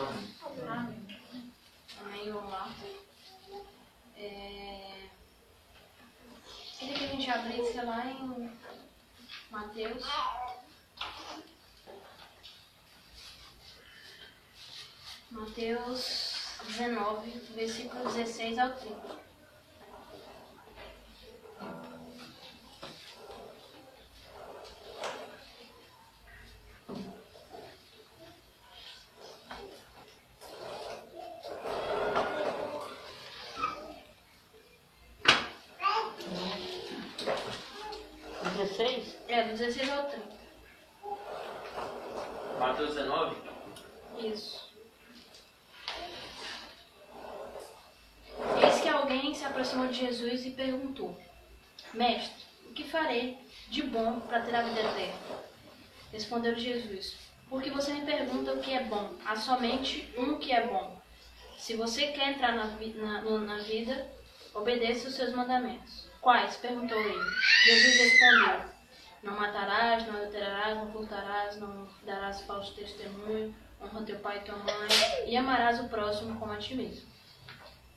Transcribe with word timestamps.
amém. 0.00 0.36
Amém. 0.68 1.52
Amém, 2.00 2.32
vamos 2.32 2.50
lá. 2.50 2.70
É... 4.16 5.08
Queria 6.78 6.94
que 6.94 7.04
a 7.04 7.08
gente 7.08 7.30
abrisse 7.30 7.80
lá 7.80 8.06
em 8.06 8.50
Mateus. 9.50 10.04
Mateus 15.30 16.58
19, 16.66 17.30
versículo 17.54 18.04
16 18.12 18.58
ao 18.58 18.70
30. 18.72 19.27
Alguém 49.12 49.34
se 49.34 49.44
aproximou 49.44 49.86
de 49.88 49.94
Jesus 50.06 50.44
e 50.44 50.50
perguntou: 50.50 51.18
Mestre, 51.94 52.44
o 52.68 52.72
que 52.72 52.84
farei 52.84 53.38
de 53.68 53.82
bom 53.82 54.20
para 54.20 54.42
ter 54.42 54.54
a 54.54 54.62
vida 54.62 54.80
eterna? 54.80 55.38
Respondeu 56.12 56.54
Jesus: 56.56 57.16
Por 57.48 57.62
que 57.62 57.70
você 57.70 57.92
me 57.92 58.04
pergunta 58.04 58.52
o 58.52 58.60
que 58.60 58.72
é 58.72 58.84
bom? 58.84 59.14
Há 59.24 59.36
somente 59.36 60.12
um 60.16 60.38
que 60.38 60.52
é 60.52 60.66
bom. 60.66 61.00
Se 61.58 61.74
você 61.74 62.08
quer 62.08 62.30
entrar 62.30 62.52
na, 62.54 62.66
na- 62.66 63.22
na 63.40 63.56
vida, 63.58 64.10
obedeça 64.54 65.08
os 65.08 65.14
seus 65.14 65.32
mandamentos. 65.34 66.06
Quais? 66.20 66.56
perguntou 66.56 67.00
ele. 67.00 67.30
Jesus 67.64 67.96
respondeu: 67.96 68.70
Não 69.22 69.36
matarás, 69.36 70.06
não 70.06 70.16
adulterarás, 70.16 70.76
não 70.76 70.92
furtarás, 70.92 71.56
não 71.56 71.88
darás 72.04 72.42
falso 72.42 72.74
testemunho, 72.74 73.54
honra 73.80 74.02
teu 74.04 74.18
pai 74.20 74.38
e 74.38 74.40
tua 74.40 74.56
mãe, 74.56 74.88
e 75.26 75.36
amarás 75.36 75.80
o 75.80 75.88
próximo 75.88 76.38
como 76.38 76.52
a 76.52 76.56
ti 76.58 76.74
mesmo. 76.74 77.08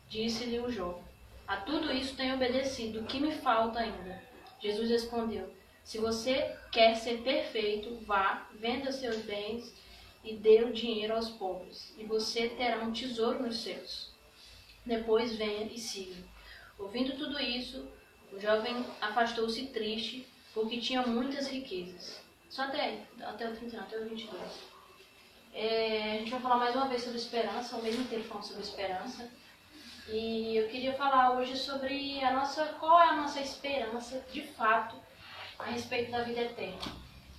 Disse-lhe 0.10 0.60
o 0.60 0.70
jovem: 0.72 1.04
A 1.52 1.58
tudo 1.58 1.92
isso 1.92 2.16
tenho 2.16 2.36
obedecido, 2.36 3.02
o 3.02 3.04
que 3.04 3.20
me 3.20 3.34
falta 3.34 3.78
ainda? 3.78 4.24
Jesus 4.62 4.90
respondeu: 4.90 5.54
Se 5.84 5.98
você 5.98 6.56
quer 6.72 6.96
ser 6.96 7.24
perfeito, 7.24 7.94
vá, 8.06 8.48
venda 8.54 8.90
seus 8.90 9.18
bens 9.26 9.76
e 10.24 10.38
dê 10.38 10.64
o 10.64 10.72
dinheiro 10.72 11.14
aos 11.14 11.30
pobres, 11.30 11.94
e 11.98 12.06
você 12.06 12.48
terá 12.48 12.78
um 12.78 12.94
tesouro 12.94 13.44
nos 13.44 13.58
céus. 13.58 14.14
Depois 14.86 15.36
venha 15.36 15.66
e 15.66 15.78
siga. 15.78 16.24
Ouvindo 16.80 17.18
tudo 17.18 17.38
isso, 17.38 17.86
o 18.32 18.40
jovem 18.40 18.86
afastou-se 19.02 19.68
triste, 19.68 20.26
porque 20.54 20.80
tinha 20.80 21.06
muitas 21.06 21.50
riquezas. 21.50 22.22
Só 22.50 22.62
até 22.62 23.04
até 23.20 23.50
o 23.50 23.54
30, 23.58 23.78
até 23.78 24.00
o 24.00 24.08
22. 24.08 24.42
É, 25.54 26.14
a 26.14 26.18
gente 26.20 26.32
vai 26.32 26.40
falar 26.40 26.56
mais 26.56 26.74
uma 26.74 26.88
vez 26.88 27.04
sobre 27.04 27.18
esperança, 27.18 27.76
ao 27.76 27.82
mesmo 27.82 28.06
tempo 28.06 28.24
falando 28.24 28.46
sobre 28.46 28.64
esperança. 28.64 29.41
E 30.08 30.58
eu 30.58 30.68
queria 30.68 30.94
falar 30.94 31.32
hoje 31.32 31.56
sobre 31.56 32.24
a 32.24 32.32
nossa, 32.32 32.66
qual 32.80 33.00
é 33.00 33.10
a 33.10 33.16
nossa 33.16 33.40
esperança 33.40 34.24
de 34.32 34.42
fato 34.42 34.96
a 35.58 35.66
respeito 35.66 36.12
da 36.12 36.24
vida 36.24 36.42
eterna. 36.42 36.80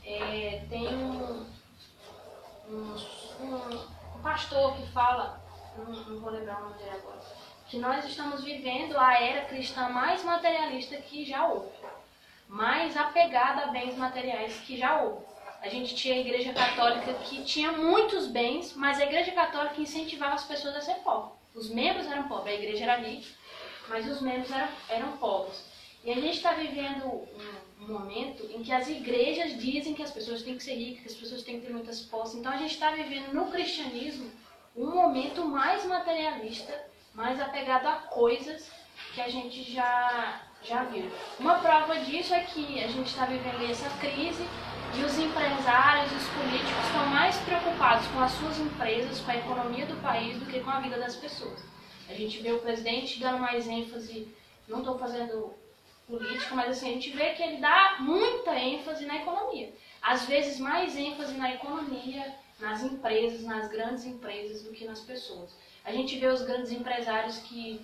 É, 0.05 0.65
tem 0.69 0.89
um, 0.89 1.47
um, 2.69 2.97
um 4.17 4.23
pastor 4.23 4.77
que 4.77 4.87
fala, 4.93 5.41
não, 5.77 5.85
não 5.85 6.21
vou 6.21 6.31
lembrar 6.31 6.61
o 6.61 6.65
nome 6.65 6.79
dele 6.79 6.91
agora, 6.91 7.21
que 7.69 7.79
nós 7.79 8.05
estamos 8.05 8.43
vivendo 8.43 8.99
a 8.99 9.21
era 9.21 9.47
cristã 9.47 9.89
mais 9.89 10.25
materialista 10.25 10.97
que 10.97 11.25
já 11.25 11.47
houve, 11.47 11.71
mais 12.49 12.97
apegada 12.97 13.63
a 13.63 13.67
bens 13.69 13.97
materiais 13.97 14.61
que 14.61 14.77
já 14.77 15.01
houve. 15.01 15.25
A 15.61 15.69
gente 15.69 15.95
tinha 15.95 16.17
a 16.17 16.19
igreja 16.19 16.53
católica 16.53 17.15
que 17.15 17.45
tinha 17.45 17.71
muitos 17.71 18.27
bens, 18.27 18.75
mas 18.75 18.99
a 18.99 19.05
igreja 19.05 19.31
católica 19.31 19.81
incentivava 19.81 20.35
as 20.35 20.45
pessoas 20.45 20.75
a 20.75 20.81
ser 20.81 20.97
pobres. 20.97 21.42
Os 21.55 21.69
membros 21.69 22.07
eram 22.07 22.29
pobres, 22.29 22.55
a 22.55 22.59
igreja 22.59 22.85
era 22.85 22.97
rica, 22.97 23.29
mas 23.89 24.09
os 24.09 24.21
membros 24.21 24.51
eram, 24.51 24.69
eram 24.89 25.17
pobres. 25.19 25.65
E 26.05 26.11
a 26.11 26.15
gente 26.15 26.37
está 26.37 26.53
vivendo 26.53 27.07
um, 27.07 27.87
momento 27.87 28.49
em 28.55 28.63
que 28.63 28.73
as 28.73 28.89
igrejas 28.89 29.61
dizem 29.61 29.95
que 29.95 30.03
as 30.03 30.11
pessoas 30.11 30.43
têm 30.43 30.57
que 30.57 30.63
ser 30.63 30.75
ricas, 30.75 31.03
que 31.03 31.09
as 31.09 31.15
pessoas 31.15 31.43
têm 31.43 31.61
que 31.61 31.67
ter 31.67 31.73
muitas 31.73 32.01
posses. 32.01 32.37
Então 32.37 32.53
a 32.53 32.57
gente 32.57 32.73
está 32.73 32.91
vivendo 32.91 33.33
no 33.33 33.51
cristianismo 33.51 34.31
um 34.77 34.91
momento 34.91 35.45
mais 35.45 35.85
materialista, 35.85 36.73
mais 37.15 37.41
apegado 37.41 37.87
a 37.87 37.97
coisas 37.97 38.71
que 39.15 39.21
a 39.21 39.29
gente 39.29 39.71
já, 39.73 40.43
já 40.65 40.85
viu. 40.85 41.11
Uma 41.39 41.59
prova 41.59 41.97
disso 42.01 42.35
é 42.35 42.41
que 42.41 42.83
a 42.83 42.89
gente 42.89 43.09
está 43.09 43.27
vivendo 43.27 43.71
essa 43.71 43.91
crise 43.99 44.45
e 44.95 45.05
os 45.05 45.19
empresários 45.19 46.13
e 46.13 46.17
os 46.17 46.29
políticos 46.29 46.85
estão 46.87 47.07
mais 47.07 47.37
preocupados 47.39 48.07
com 48.09 48.21
as 48.21 48.33
suas 48.33 48.59
empresas, 48.59 49.21
com 49.21 49.31
a 49.31 49.37
economia 49.37 49.87
do 49.87 49.97
país, 50.03 50.39
do 50.39 50.47
que 50.47 50.61
com 50.61 50.71
a 50.71 50.81
vida 50.81 50.99
das 50.99 51.17
pessoas. 51.17 51.61
A 52.09 52.15
gente 52.15 52.41
vê 52.41 52.53
o 52.53 52.59
presidente 52.59 53.19
dando 53.19 53.39
mais 53.39 53.67
ênfase, 53.67 54.29
não 54.69 54.81
estou 54.81 54.99
fazendo 54.99 55.55
política, 56.07 56.55
mas 56.55 56.71
assim, 56.71 56.91
a 56.91 56.93
gente 56.95 57.11
vê 57.11 57.31
que 57.31 57.43
ele 57.43 57.57
dá 57.57 57.97
muita 58.01 58.55
ênfase 58.59 59.07
na 59.07 59.17
economia. 59.17 59.73
Às 60.03 60.27
vezes 60.27 60.59
mais 60.59 60.97
ênfase 60.97 61.35
na 61.35 61.55
economia, 61.55 62.35
nas 62.61 62.83
empresas, 62.83 63.43
nas 63.45 63.69
grandes 63.69 64.05
empresas, 64.05 64.63
do 64.63 64.73
que 64.73 64.85
nas 64.85 65.01
pessoas. 65.01 65.57
A 65.85 65.93
gente 65.93 66.19
vê 66.19 66.27
os 66.27 66.43
grandes 66.43 66.71
empresários 66.71 67.39
que, 67.39 67.81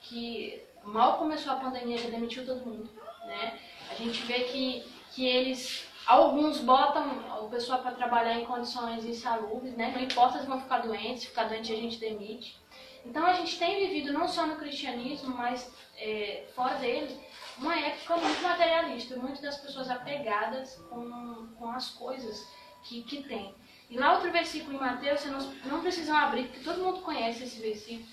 que 0.00 0.62
mal 0.84 1.18
começou 1.18 1.52
a 1.52 1.56
pandemia 1.56 1.98
já 1.98 2.08
demitiu 2.08 2.46
todo 2.46 2.64
mundo, 2.64 2.88
né? 3.26 3.58
A 3.90 3.94
gente 3.94 4.22
vê 4.22 4.44
que, 4.44 4.84
que 5.12 5.26
eles 5.26 5.86
Alguns 6.06 6.58
botam 6.58 7.44
o 7.44 7.48
pessoal 7.48 7.80
para 7.80 7.92
trabalhar 7.92 8.38
em 8.38 8.44
condições 8.44 9.04
insalubres, 9.04 9.76
né? 9.76 9.92
Não 9.94 10.02
importa 10.02 10.40
se 10.40 10.46
vão 10.46 10.60
ficar 10.60 10.78
doentes, 10.78 11.22
se 11.22 11.28
ficar 11.28 11.44
doente 11.44 11.72
a 11.72 11.76
gente 11.76 11.98
demite. 11.98 12.60
Então 13.04 13.24
a 13.24 13.32
gente 13.34 13.58
tem 13.58 13.86
vivido 13.86 14.12
não 14.12 14.28
só 14.28 14.46
no 14.46 14.56
cristianismo, 14.56 15.36
mas 15.36 15.72
é, 15.96 16.44
fora 16.54 16.74
dele, 16.76 17.20
uma 17.58 17.78
época 17.78 18.16
muito 18.16 18.42
materialista, 18.42 19.16
muitas 19.16 19.40
das 19.40 19.56
pessoas 19.58 19.90
apegadas 19.90 20.76
com, 20.88 21.48
com 21.58 21.70
as 21.70 21.90
coisas 21.90 22.46
que, 22.84 23.02
que 23.02 23.22
tem. 23.22 23.54
E 23.90 23.98
lá 23.98 24.14
outro 24.14 24.32
versículo 24.32 24.76
em 24.76 24.80
Mateus, 24.80 25.20
vocês 25.20 25.32
não, 25.32 25.54
não 25.70 25.80
precisam 25.82 26.16
abrir, 26.16 26.44
porque 26.44 26.64
todo 26.64 26.82
mundo 26.82 27.02
conhece 27.02 27.44
esse 27.44 27.60
versículo. 27.60 28.08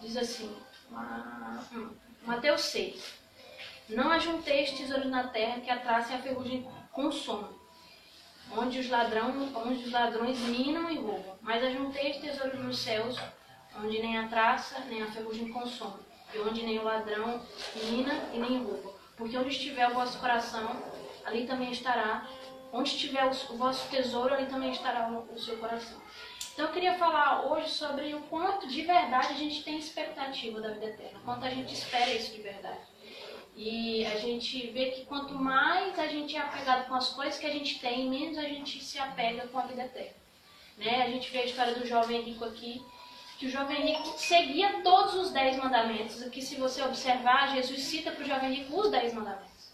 Diz 0.00 0.16
assim, 0.16 0.56
hum, 1.72 1.90
Mateus 2.24 2.60
6. 2.62 3.18
Não 3.88 4.10
ajunteis 4.10 4.70
tesouros 4.72 5.10
na 5.10 5.28
terra 5.28 5.60
que 5.60 5.70
a 5.70 5.80
traça 5.80 6.12
e 6.12 6.16
a 6.16 6.22
ferrugem 6.22 6.68
consomem, 6.98 7.56
onde 8.56 8.80
os, 8.80 8.90
ladrão, 8.90 9.30
onde 9.54 9.84
os 9.84 9.92
ladrões 9.92 10.36
minam 10.40 10.90
e 10.90 10.96
roubam. 10.96 11.38
Mas 11.40 11.62
ajunteis 11.62 12.16
tesouros 12.16 12.58
nos 12.58 12.80
céus, 12.80 13.16
onde 13.76 14.02
nem 14.02 14.18
a 14.18 14.26
traça 14.26 14.80
nem 14.88 15.00
a 15.00 15.06
ferrugem 15.12 15.52
consomem, 15.52 16.04
e 16.34 16.38
onde 16.40 16.64
nem 16.64 16.80
o 16.80 16.82
ladrão 16.82 17.40
mina 17.84 18.14
e 18.34 18.38
nem 18.38 18.64
rouba. 18.64 18.98
Porque 19.16 19.38
onde 19.38 19.50
estiver 19.50 19.88
o 19.88 19.94
vosso 19.94 20.18
coração, 20.18 20.82
ali 21.24 21.46
também 21.46 21.70
estará. 21.70 22.26
Onde 22.72 22.90
estiver 22.90 23.24
o, 23.24 23.56
vosso 23.56 23.88
tesouro, 23.88 24.34
ali 24.34 24.46
também 24.46 24.72
estará 24.72 25.08
o 25.08 25.38
seu 25.38 25.56
coração. 25.56 25.98
Então 26.52 26.66
eu 26.66 26.72
queria 26.72 26.98
falar 26.98 27.46
hoje 27.46 27.70
sobre 27.70 28.12
o 28.12 28.22
quanto 28.22 28.66
de 28.66 28.82
verdade 28.82 29.28
a 29.28 29.36
gente 29.36 29.62
tem 29.62 29.78
expectativa 29.78 30.60
da 30.60 30.72
vida 30.72 30.86
eterna, 30.86 31.20
quanto 31.24 31.46
a 31.46 31.50
gente 31.50 31.72
espera 31.72 32.12
isso 32.12 32.34
de 32.34 32.42
verdade. 32.42 32.80
E 33.60 34.06
a 34.06 34.16
gente 34.18 34.68
vê 34.68 34.92
que 34.92 35.04
quanto 35.04 35.34
mais 35.34 35.98
a 35.98 36.06
gente 36.06 36.36
é 36.36 36.38
apegado 36.38 36.86
com 36.86 36.94
as 36.94 37.08
coisas 37.08 37.40
que 37.40 37.46
a 37.46 37.50
gente 37.50 37.80
tem, 37.80 38.08
menos 38.08 38.38
a 38.38 38.42
gente 38.42 38.80
se 38.80 39.00
apega 39.00 39.48
com 39.48 39.58
a 39.58 39.62
vida 39.62 39.82
eterna. 39.82 40.14
Né? 40.76 41.02
A 41.02 41.10
gente 41.10 41.28
vê 41.32 41.38
a 41.38 41.44
história 41.44 41.74
do 41.74 41.84
jovem 41.84 42.22
rico 42.22 42.44
aqui, 42.44 42.80
que 43.36 43.46
o 43.46 43.50
jovem 43.50 43.84
rico 43.84 44.16
seguia 44.16 44.80
todos 44.84 45.14
os 45.14 45.32
dez 45.32 45.56
mandamentos. 45.56 46.22
Aqui, 46.22 46.40
se 46.40 46.54
você 46.54 46.80
observar, 46.82 47.52
Jesus 47.52 47.82
cita 47.82 48.12
para 48.12 48.22
o 48.22 48.28
jovem 48.28 48.54
rico 48.54 48.80
os 48.80 48.92
dez 48.92 49.12
mandamentos. 49.12 49.72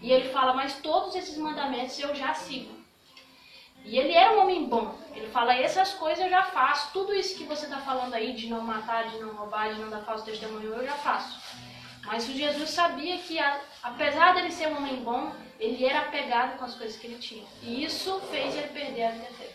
E 0.00 0.12
ele 0.12 0.28
fala, 0.28 0.54
mas 0.54 0.78
todos 0.78 1.16
esses 1.16 1.36
mandamentos 1.36 1.98
eu 1.98 2.14
já 2.14 2.32
sigo. 2.34 2.72
E 3.84 3.98
ele 3.98 4.12
era 4.12 4.36
um 4.36 4.42
homem 4.42 4.64
bom. 4.66 4.96
Ele 5.12 5.26
fala, 5.30 5.56
essas 5.56 5.92
coisas 5.94 6.24
eu 6.24 6.30
já 6.30 6.44
faço. 6.44 6.92
Tudo 6.92 7.12
isso 7.12 7.36
que 7.36 7.42
você 7.42 7.64
está 7.64 7.80
falando 7.80 8.14
aí, 8.14 8.32
de 8.32 8.48
não 8.48 8.60
matar, 8.60 9.10
de 9.10 9.18
não 9.18 9.34
roubar, 9.34 9.74
de 9.74 9.80
não 9.80 9.90
dar 9.90 10.04
falso 10.04 10.24
testemunho, 10.24 10.72
eu 10.72 10.86
já 10.86 10.94
faço. 10.94 11.73
Mas 12.04 12.28
o 12.28 12.32
Jesus 12.32 12.70
sabia 12.70 13.18
que, 13.18 13.38
apesar 13.82 14.34
dele 14.34 14.50
ser 14.50 14.68
um 14.68 14.76
homem 14.76 14.96
bom, 14.96 15.32
ele 15.58 15.84
era 15.84 16.00
apegado 16.00 16.58
com 16.58 16.64
as 16.64 16.74
coisas 16.74 16.96
que 16.96 17.06
ele 17.06 17.18
tinha. 17.18 17.44
E 17.62 17.84
isso 17.84 18.20
fez 18.30 18.56
ele 18.56 18.68
perder 18.68 19.04
a 19.04 19.10
vida 19.10 19.26
eterna. 19.26 19.54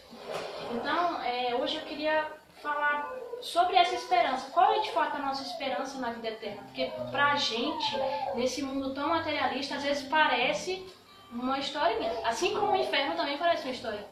Então, 0.73 1.21
é, 1.21 1.55
hoje 1.55 1.75
eu 1.75 1.81
queria 1.83 2.27
falar 2.61 3.11
sobre 3.41 3.75
essa 3.75 3.95
esperança. 3.95 4.49
Qual 4.51 4.73
é 4.73 4.79
de 4.79 4.91
fato 4.91 5.15
a 5.17 5.19
nossa 5.19 5.43
esperança 5.43 5.99
na 5.99 6.11
vida 6.11 6.29
eterna? 6.29 6.61
Porque 6.63 6.91
pra 7.11 7.35
gente, 7.35 7.95
nesse 8.35 8.61
mundo 8.61 8.93
tão 8.93 9.09
materialista, 9.09 9.75
às 9.75 9.83
vezes 9.83 10.07
parece 10.07 10.85
uma 11.31 11.59
historinha. 11.59 12.11
Assim 12.25 12.53
como 12.53 12.73
o 12.73 12.75
inferno 12.75 13.15
também 13.15 13.37
parece 13.37 13.63
uma 13.63 13.73
historinha. 13.73 14.07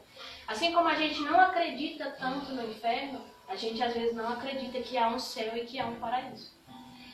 Assim 0.48 0.72
como 0.72 0.88
a 0.88 0.96
gente 0.96 1.20
não 1.22 1.40
acredita 1.40 2.12
tanto 2.12 2.54
no 2.54 2.70
inferno, 2.70 3.22
a 3.48 3.56
gente 3.56 3.82
às 3.82 3.94
vezes 3.94 4.16
não 4.16 4.30
acredita 4.30 4.80
que 4.80 4.98
há 4.98 5.08
um 5.08 5.20
céu 5.20 5.58
e 5.58 5.66
que 5.66 5.80
há 5.80 5.86
um 5.86 5.96
paraíso. 5.96 6.57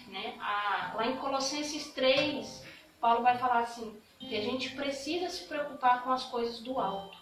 Né? 0.08 0.36
A, 0.40 0.94
lá 0.96 1.08
em 1.08 1.18
Colossenses 1.18 1.92
3, 1.94 2.64
Paulo 3.00 3.24
vai 3.24 3.38
falar 3.38 3.60
assim, 3.60 3.98
que 4.20 4.36
a 4.36 4.42
gente 4.42 4.70
precisa 4.72 5.30
se 5.30 5.46
preocupar 5.46 6.04
com 6.04 6.12
as 6.12 6.24
coisas 6.26 6.60
do 6.60 6.80
alto. 6.80 7.18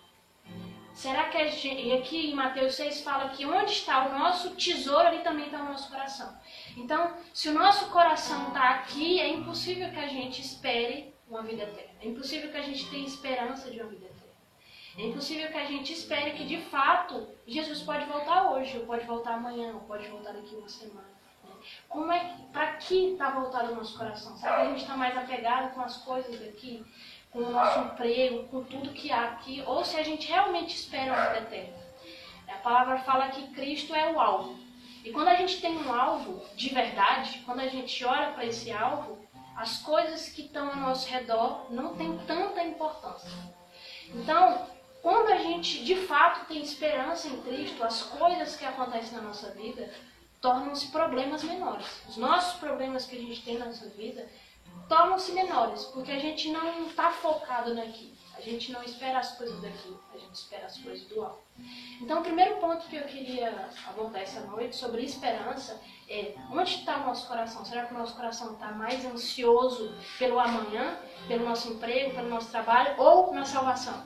Será 0.94 1.30
que 1.30 1.38
a 1.38 1.48
gente, 1.48 1.88
e 1.88 1.94
aqui 1.94 2.32
em 2.32 2.36
Mateus 2.36 2.76
6 2.76 3.02
fala 3.02 3.30
que 3.30 3.46
onde 3.46 3.72
está 3.72 4.06
o 4.06 4.20
nosso 4.20 4.56
tesouro, 4.56 5.08
ali 5.08 5.20
também 5.20 5.46
está 5.46 5.62
o 5.62 5.66
nosso 5.66 5.90
coração. 5.90 6.38
Então, 6.76 7.16
se 7.34 7.50
o 7.50 7.54
nosso 7.54 7.90
coração 7.90 8.50
está 8.50 8.72
aqui, 8.72 9.20
é 9.20 9.30
impossível 9.30 9.90
que 9.90 10.00
a 10.00 10.08
gente 10.08 10.42
espere 10.42 11.14
uma 11.30 11.42
vida 11.42 11.64
eterna. 11.64 11.92
É 12.02 12.08
impossível 12.08 12.52
que 12.52 12.58
a 12.58 12.62
gente 12.62 12.90
tenha 12.90 13.08
esperança 13.08 13.72
de 13.72 13.80
uma 13.80 13.90
vida 13.90 14.06
eterna. 14.06 14.22
É 14.98 15.04
impossível 15.04 15.50
que 15.50 15.58
a 15.58 15.66
gente 15.66 15.94
espere 15.94 16.32
que 16.32 16.44
de 16.44 16.58
fato 16.64 17.30
Jesus 17.48 17.82
pode 17.82 18.06
voltar 18.06 18.52
hoje, 18.52 18.78
ou 18.78 18.86
pode 18.86 19.06
voltar 19.06 19.36
amanhã, 19.36 19.74
ou 19.74 19.80
pode 19.82 20.08
voltar 20.10 20.34
daqui 20.34 20.54
uma 20.56 20.68
semana. 20.68 21.10
Como 21.90 22.12
é 22.12 22.36
para 22.52 22.74
que 22.74 23.14
está 23.14 23.30
voltado 23.32 23.74
o 23.74 23.76
nosso 23.76 23.98
coração? 23.98 24.36
Será 24.38 24.56
que 24.56 24.62
a 24.62 24.66
gente 24.66 24.82
está 24.82 24.96
mais 24.96 25.18
apegado 25.18 25.74
com 25.74 25.82
as 25.82 25.98
coisas 25.98 26.40
daqui, 26.40 26.86
com 27.32 27.40
o 27.40 27.52
nosso 27.52 27.80
emprego, 27.80 28.48
com 28.48 28.64
tudo 28.64 28.94
que 28.94 29.12
há 29.12 29.30
aqui, 29.32 29.64
ou 29.66 29.84
se 29.86 29.98
a 29.98 30.04
gente 30.04 30.28
realmente 30.28 30.76
espera 30.76 31.14
uma 31.14 31.26
vida 31.28 31.40
eterna? 31.40 31.82
A 32.48 32.58
palavra 32.58 33.00
fala 33.00 33.30
que 33.30 33.48
Cristo 33.54 33.96
é 33.96 34.12
o 34.12 34.20
alvo. 34.20 34.60
E 35.04 35.12
quando 35.12 35.30
a 35.30 35.36
gente 35.36 35.62
tem 35.62 35.76
um 35.78 35.94
alvo 35.94 36.44
de 36.56 36.70
verdade, 36.70 37.42
quando 37.46 37.62
a 37.62 37.68
gente 37.68 38.04
olha 38.06 38.32
para 38.34 38.46
esse 38.46 38.72
alvo, 38.72 39.18
as 39.56 39.80
coisas 39.80 40.30
que 40.30 40.44
estão 40.44 40.70
ao 40.70 40.76
nosso 40.76 41.10
redor 41.10 41.68
não 41.72 41.96
têm 41.96 42.18
tanta 42.28 42.64
importância. 42.64 43.32
Então, 44.10 44.68
quando 45.02 45.32
a 45.32 45.38
gente 45.38 45.84
de 45.84 45.96
fato 45.96 46.46
tem 46.46 46.62
esperança 46.62 47.28
em 47.28 47.42
Cristo, 47.42 47.84
as 47.84 48.04
coisas 48.04 48.56
que 48.56 48.66
acontecem 48.66 49.18
na 49.18 49.24
nossa 49.24 49.50
vida 49.52 49.92
tornam-se 50.42 50.88
problemas 50.88 51.44
menores. 51.44 51.86
Os 52.10 52.18
nossos 52.18 52.60
problemas 52.60 53.06
que 53.06 53.16
a 53.16 53.20
gente 53.20 53.44
tem 53.44 53.58
na 53.60 53.66
nossa 53.66 53.88
vida 53.90 54.28
tornam-se 54.90 55.32
menores, 55.32 55.86
porque 55.86 56.12
a 56.12 56.20
gente 56.20 56.52
não 56.52 56.88
está 56.88 57.12
focado 57.12 57.74
naqui. 57.74 58.20
A 58.36 58.42
gente 58.42 58.72
não 58.72 58.82
espera 58.82 59.20
as 59.20 59.38
coisas 59.38 59.62
daqui, 59.62 59.96
a 60.14 60.18
gente 60.18 60.34
espera 60.34 60.66
as 60.66 60.78
coisas 60.78 61.08
do 61.08 61.22
alto. 61.22 61.44
Então, 62.02 62.22
o 62.22 62.24
primeiro 62.24 62.58
ponto 62.58 62.88
que 62.88 62.96
eu 62.96 63.04
queria 63.04 63.70
abordar 63.88 64.24
essa 64.24 64.40
noite 64.42 64.76
sobre 64.76 65.04
esperança 65.04 65.80
é 66.10 66.34
onde 66.50 66.76
está 66.76 66.98
o 66.98 67.06
nosso 67.06 67.28
coração? 67.28 67.64
Será 67.64 67.86
que 67.86 67.94
o 67.94 67.98
nosso 67.98 68.16
coração 68.16 68.54
está 68.54 68.72
mais 68.72 69.06
ansioso 69.06 69.94
pelo 70.18 70.40
amanhã, 70.40 70.98
pelo 71.28 71.46
nosso 71.46 71.72
emprego, 71.72 72.16
pelo 72.16 72.30
nosso 72.30 72.50
trabalho, 72.50 73.00
ou 73.00 73.32
na 73.32 73.46
salvação? 73.46 74.04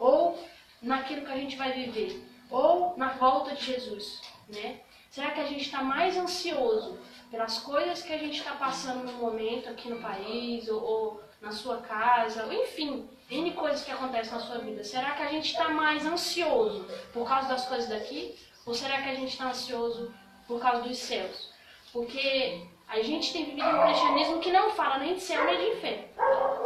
Ou 0.00 0.42
naquilo 0.80 1.26
que 1.26 1.32
a 1.32 1.36
gente 1.36 1.56
vai 1.56 1.72
viver? 1.72 2.26
Ou 2.50 2.96
na 2.96 3.10
volta 3.10 3.54
de 3.54 3.66
Jesus? 3.66 4.22
Né? 4.48 4.80
Será 5.14 5.30
que 5.30 5.38
a 5.38 5.46
gente 5.46 5.62
está 5.62 5.80
mais 5.80 6.16
ansioso 6.16 6.98
pelas 7.30 7.60
coisas 7.60 8.02
que 8.02 8.12
a 8.12 8.18
gente 8.18 8.38
está 8.38 8.56
passando 8.56 9.04
no 9.04 9.12
momento 9.12 9.68
aqui 9.68 9.88
no 9.88 10.00
país, 10.00 10.68
ou, 10.68 10.82
ou 10.82 11.22
na 11.40 11.52
sua 11.52 11.76
casa, 11.76 12.44
ou 12.44 12.52
enfim, 12.52 13.08
N 13.30 13.52
coisas 13.52 13.84
que 13.84 13.92
acontecem 13.92 14.32
na 14.32 14.40
sua 14.40 14.58
vida. 14.58 14.82
Será 14.82 15.12
que 15.12 15.22
a 15.22 15.28
gente 15.28 15.52
está 15.52 15.68
mais 15.68 16.04
ansioso 16.04 16.84
por 17.12 17.28
causa 17.28 17.46
das 17.46 17.64
coisas 17.68 17.88
daqui? 17.88 18.36
Ou 18.66 18.74
será 18.74 19.02
que 19.02 19.10
a 19.10 19.14
gente 19.14 19.28
está 19.28 19.50
ansioso 19.50 20.12
por 20.48 20.60
causa 20.60 20.82
dos 20.82 20.98
céus? 20.98 21.48
Porque 21.92 22.66
a 22.94 23.02
gente 23.02 23.32
tem 23.32 23.44
vivido 23.44 23.68
um 23.68 23.82
cristianismo 23.82 24.38
que 24.38 24.52
não 24.52 24.70
fala 24.70 24.98
nem 24.98 25.14
de 25.14 25.20
céu 25.20 25.44
nem 25.44 25.58
de 25.58 25.76
inferno. 25.76 26.04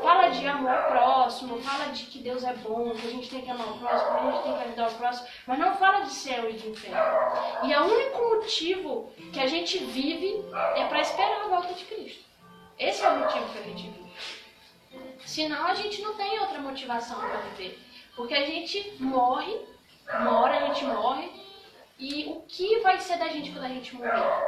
Fala 0.03 0.29
de 0.29 0.47
amor 0.47 0.83
próximo, 0.85 1.59
fala 1.63 1.87
de 1.87 2.05
que 2.05 2.19
Deus 2.19 2.45
é 2.45 2.53
bom, 2.53 2.91
que 2.91 3.07
a 3.07 3.11
gente 3.11 3.31
tem 3.31 3.41
que 3.41 3.51
amar 3.51 3.67
o 3.67 3.79
próximo, 3.79 4.11
que 4.11 4.19
a 4.19 4.31
gente 4.31 4.43
tem 4.43 4.53
que 4.53 4.63
ajudar 4.65 4.89
o 4.89 4.95
próximo, 4.95 5.29
mas 5.47 5.59
não 5.59 5.75
fala 5.77 6.01
de 6.01 6.11
céu 6.11 6.51
e 6.51 6.53
de 6.53 6.69
inferno. 6.69 6.99
E 7.65 7.75
o 7.75 7.85
único 7.85 8.19
motivo 8.19 9.11
que 9.33 9.41
a 9.41 9.47
gente 9.47 9.79
vive 9.79 10.45
é 10.77 10.85
para 10.85 11.01
esperar 11.01 11.47
a 11.47 11.49
volta 11.49 11.73
de 11.73 11.85
Cristo. 11.87 12.25
Esse 12.79 13.05
é 13.05 13.09
o 13.09 13.21
motivo 13.21 13.49
que 13.51 13.59
a 13.59 13.63
gente 13.63 13.89
vive. 13.89 14.13
Senão 15.25 15.67
a 15.67 15.75
gente 15.75 16.03
não 16.03 16.15
tem 16.15 16.39
outra 16.41 16.59
motivação 16.59 17.19
para 17.19 17.39
viver. 17.39 17.79
Porque 18.15 18.35
a 18.35 18.45
gente 18.45 18.97
morre, 19.01 19.59
mora, 20.21 20.59
a 20.59 20.67
gente 20.67 20.85
morre, 20.85 21.31
e 21.99 22.27
o 22.27 22.43
que 22.43 22.79
vai 22.81 23.01
ser 23.01 23.19
da 23.19 23.29
gente 23.29 23.51
quando 23.51 23.65
a 23.65 23.69
gente 23.69 23.97
morrer? 23.97 24.48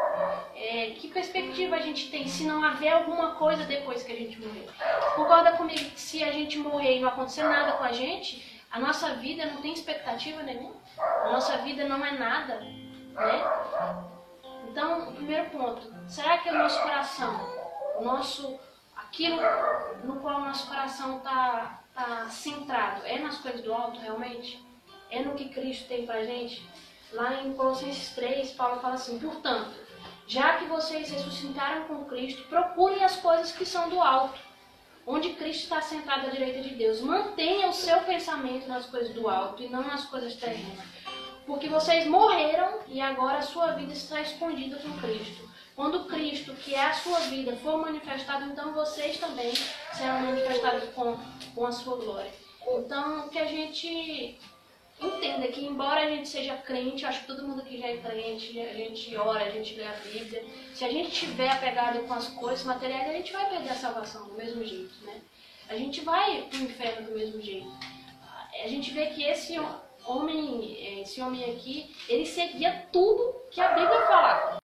É, 0.55 0.91
que 0.99 1.09
perspectiva 1.09 1.77
a 1.77 1.81
gente 1.81 2.11
tem 2.11 2.29
se 2.29 2.45
não 2.45 2.63
haver 2.63 2.91
alguma 2.91 3.35
coisa 3.35 3.65
depois 3.65 4.03
que 4.03 4.13
a 4.13 4.17
gente 4.17 4.39
morrer? 4.39 4.69
Concorda 5.17 5.53
comigo 5.53 5.91
que 5.91 6.01
se 6.01 6.23
a 6.23 6.31
gente 6.31 6.59
morrer 6.59 6.99
e 6.99 7.01
não 7.01 7.09
acontecer 7.09 7.45
nada 7.45 7.73
com 7.73 7.85
a 7.85 7.93
gente, 7.93 8.63
a 8.71 8.79
nossa 8.79 9.15
vida 9.15 9.47
não 9.47 9.61
tem 9.63 9.73
expectativa 9.73 10.43
nenhuma? 10.43 10.77
A 10.99 11.31
nossa 11.33 11.57
vida 11.59 11.89
não 11.89 12.05
é 12.05 12.13
nada, 12.13 12.61
né? 12.61 13.45
Então, 14.69 15.09
o 15.09 15.13
primeiro 15.15 15.51
ponto, 15.51 15.83
será 16.07 16.39
que 16.39 16.49
o 16.49 16.55
nosso 16.55 16.81
coração, 16.83 17.49
o 17.99 18.05
nosso 18.05 18.61
aquilo 18.95 19.41
no 20.05 20.21
qual 20.21 20.37
o 20.37 20.45
nosso 20.45 20.69
coração 20.69 21.19
está 21.19 21.81
tá 21.95 22.29
centrado 22.29 23.05
é 23.05 23.19
nas 23.19 23.39
coisas 23.39 23.63
do 23.63 23.75
alto 23.75 23.99
realmente? 23.99 24.65
É 25.11 25.23
no 25.23 25.35
que 25.35 25.49
Cristo 25.49 25.89
tem 25.89 26.07
pra 26.07 26.25
gente? 26.25 26.65
Lá 27.13 27.43
em 27.43 27.53
Colossenses 27.55 28.15
3, 28.15 28.53
Paulo 28.53 28.81
fala 28.81 28.95
assim: 28.95 29.19
Portanto, 29.19 29.75
já 30.31 30.59
que 30.59 30.67
vocês 30.67 31.11
ressuscitaram 31.11 31.89
com 31.89 32.05
Cristo, 32.05 32.45
procurem 32.45 33.03
as 33.03 33.17
coisas 33.17 33.51
que 33.51 33.67
são 33.67 33.89
do 33.89 34.01
alto, 34.01 34.39
onde 35.05 35.31
Cristo 35.31 35.65
está 35.65 35.81
sentado 35.81 36.29
à 36.29 36.31
direita 36.31 36.61
de 36.61 36.77
Deus. 36.77 37.01
Mantenha 37.01 37.69
o 37.69 37.73
seu 37.73 37.99
pensamento 38.03 38.69
nas 38.69 38.87
coisas 38.87 39.13
do 39.13 39.29
alto 39.29 39.61
e 39.61 39.69
não 39.69 39.83
nas 39.83 40.05
coisas 40.05 40.37
terrenas. 40.37 40.87
Porque 41.45 41.69
vocês 41.69 42.07
morreram 42.07 42.79
e 42.87 43.01
agora 43.01 43.39
a 43.39 43.43
sua 43.43 43.73
vida 43.73 43.93
está 43.93 44.21
escondida 44.21 44.77
com 44.77 44.97
Cristo. 45.01 45.51
Quando 45.75 46.05
Cristo, 46.05 46.55
que 46.55 46.77
é 46.77 46.87
a 46.87 46.95
sua 46.95 47.19
vida, 47.21 47.57
for 47.57 47.79
manifestado, 47.79 48.45
então 48.45 48.73
vocês 48.73 49.19
também 49.19 49.53
serão 49.95 50.21
manifestados 50.21 50.91
com, 50.91 51.19
com 51.57 51.67
a 51.67 51.73
sua 51.73 51.97
glória. 51.97 52.31
Então, 52.69 53.29
que 53.31 53.39
a 53.39 53.47
gente 53.47 54.39
entenda 55.01 55.49
que, 55.49 55.65
embora 55.65 56.03
a 56.03 56.11
gente 56.11 56.29
seja 56.29 56.57
crente, 56.57 57.07
acho 57.07 57.21
que 57.21 57.27
todo 57.27 57.47
mundo 57.47 57.63
aqui 57.63 57.79
já 57.79 57.89
é 57.89 57.97
crente, 57.97 58.61
a 58.61 58.75
gente 58.75 59.17
ora, 59.17 59.45
a 59.45 59.51
gente 59.51 59.75
lê 59.75 59.87
a 59.87 59.93
Bíblia. 59.93 60.45
Se 60.75 60.85
a 60.85 60.91
gente 60.91 61.11
tiver 61.11 61.49
apegado 61.49 62.07
com 62.07 62.15
as 62.15 62.29
coisas 62.29 62.65
materiais, 62.65 63.09
a 63.09 63.13
gente 63.13 63.33
vai 63.33 63.49
perder 63.49 63.71
a 63.71 63.75
salvação 63.75 64.29
do 64.29 64.35
mesmo 64.35 64.65
jeito, 64.65 64.93
né? 65.05 65.21
A 65.69 65.77
gente 65.77 66.01
vai 66.03 66.43
para 66.43 66.59
o 66.59 66.63
inferno 66.63 67.07
do 67.09 67.15
mesmo 67.17 67.41
jeito. 67.41 67.71
A 68.63 68.69
gente 68.69 68.91
vê 68.93 69.07
que 69.07 69.23
esse 69.23 69.57
homem, 70.05 71.01
esse 71.01 71.21
homem 71.21 71.45
aqui, 71.45 71.95
ele 72.09 72.27
seguia 72.27 72.89
tudo 72.93 73.43
que 73.51 73.61
a 73.61 73.69
Bíblia 73.69 74.07
falava. 74.07 74.60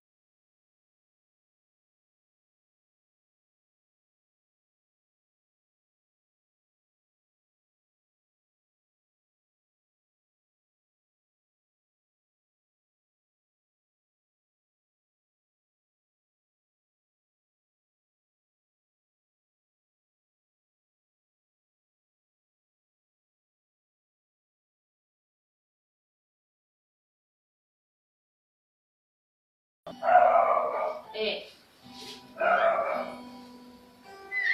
É. 31.19 31.47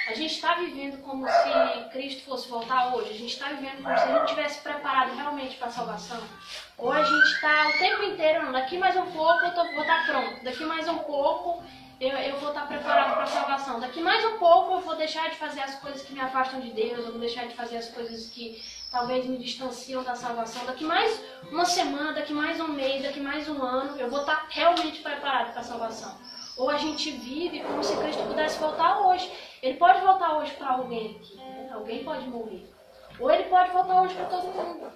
A 0.07 0.13
gente 0.13 0.33
está 0.33 0.55
vivendo 0.55 1.01
como 1.01 1.27
se 1.27 1.89
Cristo 1.91 2.23
fosse 2.23 2.47
voltar 2.47 2.95
hoje. 2.95 3.09
A 3.09 3.13
gente 3.13 3.33
está 3.33 3.49
vivendo 3.49 3.83
como 3.83 3.97
se 3.97 4.03
a 4.03 4.19
gente 4.19 4.29
tivesse 4.29 4.61
preparado 4.61 5.13
realmente 5.13 5.57
para 5.57 5.67
a 5.67 5.71
salvação. 5.71 6.21
Ou 6.77 6.91
a 6.91 7.03
gente 7.03 7.27
está 7.33 7.67
o 7.67 7.77
tempo 7.77 8.03
inteiro, 8.03 8.45
não, 8.45 8.53
daqui 8.53 8.77
mais 8.77 8.95
um 8.95 9.11
pouco 9.11 9.45
eu 9.45 9.53
tô, 9.53 9.63
vou 9.73 9.81
estar 9.81 10.05
tá 10.05 10.11
pronto. 10.11 10.43
Daqui 10.43 10.63
mais 10.63 10.87
um 10.87 10.99
pouco 10.99 11.63
eu, 11.99 12.17
eu 12.17 12.39
vou 12.39 12.49
estar 12.49 12.61
tá 12.61 12.67
preparado 12.67 13.13
para 13.13 13.23
a 13.23 13.27
salvação. 13.27 13.79
Daqui 13.81 13.99
mais 13.99 14.23
um 14.25 14.37
pouco 14.37 14.73
eu 14.73 14.79
vou 14.81 14.95
deixar 14.95 15.29
de 15.29 15.35
fazer 15.35 15.61
as 15.61 15.75
coisas 15.75 16.01
que 16.01 16.13
me 16.13 16.21
afastam 16.21 16.61
de 16.61 16.71
Deus. 16.71 17.05
Eu 17.05 17.11
vou 17.11 17.19
deixar 17.19 17.45
de 17.45 17.55
fazer 17.55 17.77
as 17.77 17.89
coisas 17.89 18.27
que 18.27 18.63
talvez 18.89 19.25
me 19.25 19.37
distanciam 19.37 20.01
da 20.01 20.15
salvação. 20.15 20.65
Daqui 20.65 20.85
mais 20.85 21.21
uma 21.49 21.65
semana, 21.65 22.13
daqui 22.13 22.31
mais 22.31 22.59
um 22.59 22.69
mês, 22.69 23.03
daqui 23.03 23.19
mais 23.19 23.49
um 23.49 23.61
ano, 23.61 23.97
eu 23.97 24.09
vou 24.09 24.21
estar 24.21 24.47
realmente 24.49 25.01
preparado 25.01 25.51
para 25.51 25.61
a 25.61 25.63
salvação. 25.63 26.23
Ou 26.57 26.69
a 26.69 26.77
gente 26.77 27.11
vive 27.11 27.61
como 27.61 27.83
se 27.83 27.95
Cristo 27.97 28.23
pudesse 28.23 28.59
voltar 28.59 28.99
hoje. 28.99 29.31
Ele 29.61 29.77
pode 29.77 30.01
voltar 30.01 30.37
hoje 30.37 30.51
para 30.53 30.73
alguém 30.73 31.19
né? 31.35 31.69
alguém 31.73 32.03
pode 32.03 32.27
morrer. 32.27 32.69
Ou 33.19 33.29
ele 33.29 33.43
pode 33.43 33.71
voltar 33.71 34.01
hoje 34.01 34.15
para 34.15 34.25
todo 34.25 34.53
mundo. 34.53 34.91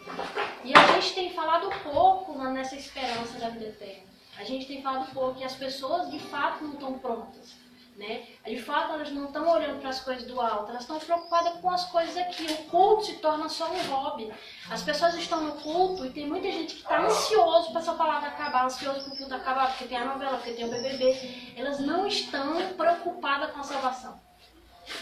E 0.63 0.73
a 0.73 0.87
gente 0.93 1.13
tem 1.13 1.33
falado 1.33 1.69
pouco 1.83 2.37
nessa 2.37 2.75
esperança 2.75 3.39
da 3.39 3.49
vida 3.49 3.65
eterna. 3.65 4.07
A 4.37 4.43
gente 4.43 4.67
tem 4.67 4.81
falado 4.81 5.11
pouco 5.13 5.35
que 5.35 5.43
as 5.43 5.55
pessoas 5.55 6.11
de 6.11 6.19
fato 6.19 6.63
não 6.63 6.73
estão 6.73 6.99
prontas. 6.99 7.55
Né? 7.97 8.27
De 8.45 8.61
fato, 8.61 8.93
elas 8.93 9.11
não 9.11 9.25
estão 9.25 9.49
olhando 9.49 9.79
para 9.79 9.89
as 9.89 9.99
coisas 10.01 10.23
do 10.27 10.39
alto, 10.39 10.69
elas 10.69 10.83
estão 10.83 10.99
preocupadas 10.99 11.59
com 11.59 11.71
as 11.71 11.85
coisas 11.85 12.15
aqui. 12.15 12.45
O 12.45 12.57
culto 12.65 13.05
se 13.05 13.13
torna 13.13 13.49
só 13.49 13.71
um 13.71 13.81
hobby. 13.89 14.31
As 14.69 14.83
pessoas 14.83 15.15
estão 15.15 15.41
no 15.41 15.53
culto 15.53 16.05
e 16.05 16.11
tem 16.11 16.27
muita 16.27 16.51
gente 16.51 16.75
que 16.75 16.81
está 16.81 17.01
ansioso 17.01 17.71
para 17.71 17.81
essa 17.81 17.95
palavra 17.95 18.29
acabar, 18.29 18.65
ansioso 18.65 19.05
para 19.05 19.13
o 19.13 19.17
culto 19.17 19.33
acabar, 19.33 19.69
porque 19.69 19.85
tem 19.85 19.97
a 19.97 20.05
novela, 20.05 20.37
porque 20.37 20.51
tem 20.51 20.65
o 20.65 20.69
BBB. 20.69 21.53
Elas 21.57 21.79
não 21.79 22.05
estão 22.05 22.71
preocupadas 22.73 23.51
com 23.51 23.61
a 23.61 23.63
salvação. 23.63 24.21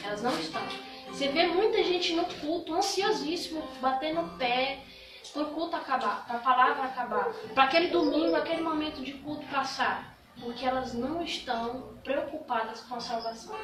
Elas 0.02 0.24
não 0.24 0.32
estão. 0.40 0.62
Você 1.10 1.28
vê 1.28 1.48
muita 1.48 1.84
gente 1.84 2.14
no 2.14 2.24
culto 2.40 2.74
ansiosíssimo, 2.74 3.62
batendo 3.82 4.38
pé, 4.38 4.80
para 5.34 5.44
o 5.44 5.48
culto 5.48 5.76
acabar, 5.76 6.26
para 6.26 6.38
a 6.38 6.40
palavra 6.40 6.84
acabar, 6.84 7.34
para 7.54 7.64
aquele 7.66 7.88
domingo, 7.90 8.38
aquele 8.38 8.62
momento 8.62 9.02
de 9.02 9.12
culto 9.16 9.46
passar 9.48 10.16
porque 10.40 10.66
elas 10.66 10.94
não 10.94 11.22
estão 11.22 11.96
preocupadas 12.04 12.82
com 12.82 12.96
a 12.96 13.00
salvação. 13.00 13.56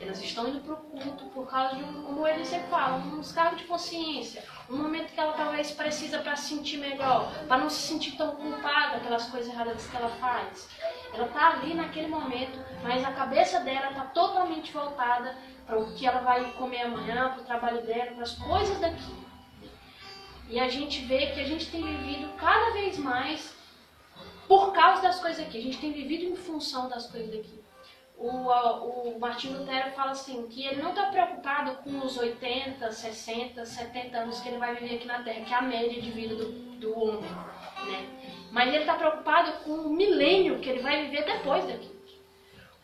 Elas 0.00 0.22
estão 0.22 0.48
indo 0.48 0.60
para 0.60 0.74
o 0.74 0.76
culto 0.76 1.24
por 1.26 1.46
causa 1.46 1.76
de, 1.76 1.82
um, 1.82 2.02
como 2.02 2.26
ele 2.26 2.44
sempre 2.44 2.68
fala, 2.68 2.96
um 2.96 3.20
descargo 3.20 3.56
de 3.56 3.64
consciência. 3.64 4.44
Um 4.68 4.78
momento 4.78 5.12
que 5.12 5.20
ela 5.20 5.34
talvez 5.34 5.70
precisa 5.70 6.18
para 6.18 6.34
se 6.36 6.54
sentir 6.54 6.78
melhor, 6.78 7.32
para 7.46 7.58
não 7.58 7.70
se 7.70 7.86
sentir 7.86 8.16
tão 8.16 8.34
culpada 8.36 8.98
pelas 9.00 9.26
coisas 9.26 9.52
erradas 9.52 9.86
que 9.86 9.96
ela 9.96 10.08
faz. 10.08 10.68
Ela 11.12 11.26
está 11.26 11.50
ali 11.50 11.74
naquele 11.74 12.08
momento, 12.08 12.58
mas 12.82 13.04
a 13.04 13.12
cabeça 13.12 13.60
dela 13.60 13.90
está 13.90 14.04
totalmente 14.06 14.72
voltada 14.72 15.36
para 15.66 15.78
o 15.78 15.94
que 15.94 16.06
ela 16.06 16.20
vai 16.20 16.52
comer 16.52 16.82
amanhã, 16.82 17.30
para 17.30 17.42
o 17.42 17.44
trabalho 17.44 17.82
dela, 17.82 18.12
para 18.12 18.22
as 18.22 18.34
coisas 18.34 18.78
daqui. 18.80 19.26
E 20.48 20.60
a 20.60 20.68
gente 20.68 21.04
vê 21.04 21.26
que 21.26 21.40
a 21.40 21.44
gente 21.44 21.70
tem 21.70 21.82
vivido 21.82 22.32
cada 22.36 22.72
vez 22.72 22.98
mais 22.98 23.55
por 24.46 24.72
causa 24.72 25.02
das 25.02 25.20
coisas 25.20 25.44
aqui. 25.44 25.58
A 25.58 25.62
gente 25.62 25.78
tem 25.78 25.92
vivido 25.92 26.24
em 26.24 26.36
função 26.36 26.88
das 26.88 27.10
coisas 27.10 27.30
daqui. 27.30 27.60
O, 28.18 28.28
o 28.28 29.18
Martin 29.20 29.48
Lutero 29.48 29.92
fala 29.92 30.12
assim, 30.12 30.46
que 30.46 30.64
ele 30.64 30.80
não 30.80 30.90
está 30.90 31.06
preocupado 31.06 31.76
com 31.82 31.98
os 31.98 32.16
80, 32.16 32.90
60, 32.90 33.66
70 33.66 34.16
anos 34.16 34.40
que 34.40 34.48
ele 34.48 34.58
vai 34.58 34.74
viver 34.74 34.96
aqui 34.96 35.06
na 35.06 35.22
Terra, 35.22 35.44
que 35.44 35.52
é 35.52 35.56
a 35.56 35.62
média 35.62 36.00
de 36.00 36.10
vida 36.10 36.34
do, 36.34 36.50
do 36.50 36.98
homem. 36.98 37.30
Né? 37.86 38.08
Mas 38.50 38.68
ele 38.68 38.78
está 38.78 38.94
preocupado 38.94 39.64
com 39.64 39.72
o 39.72 39.90
milênio 39.90 40.60
que 40.60 40.68
ele 40.70 40.80
vai 40.80 41.04
viver 41.04 41.24
depois 41.24 41.66
daqui. 41.66 41.94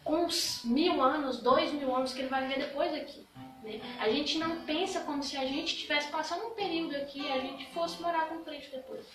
Com 0.05 0.27
os 0.27 0.65
mil 0.65 1.01
anos, 1.01 1.41
dois 1.41 1.73
mil 1.73 1.95
anos 1.95 2.13
que 2.13 2.21
ele 2.21 2.29
vai 2.29 2.47
viver 2.47 2.67
depois 2.67 2.93
daqui. 2.93 3.27
Né? 3.63 3.81
A 4.01 4.11
gente 4.11 4.37
não 4.37 4.63
pensa 4.63 5.01
como 5.01 5.23
se 5.23 5.37
a 5.39 5.47
gente 5.47 5.75
estivesse 5.75 6.11
passando 6.11 6.47
um 6.47 6.51
período 6.51 6.95
aqui 6.97 7.23
e 7.23 7.33
a 7.33 7.39
gente 7.39 7.73
fosse 7.73 8.03
morar 8.03 8.29
com 8.29 8.45
Cristo 8.45 8.77
depois. 8.77 9.07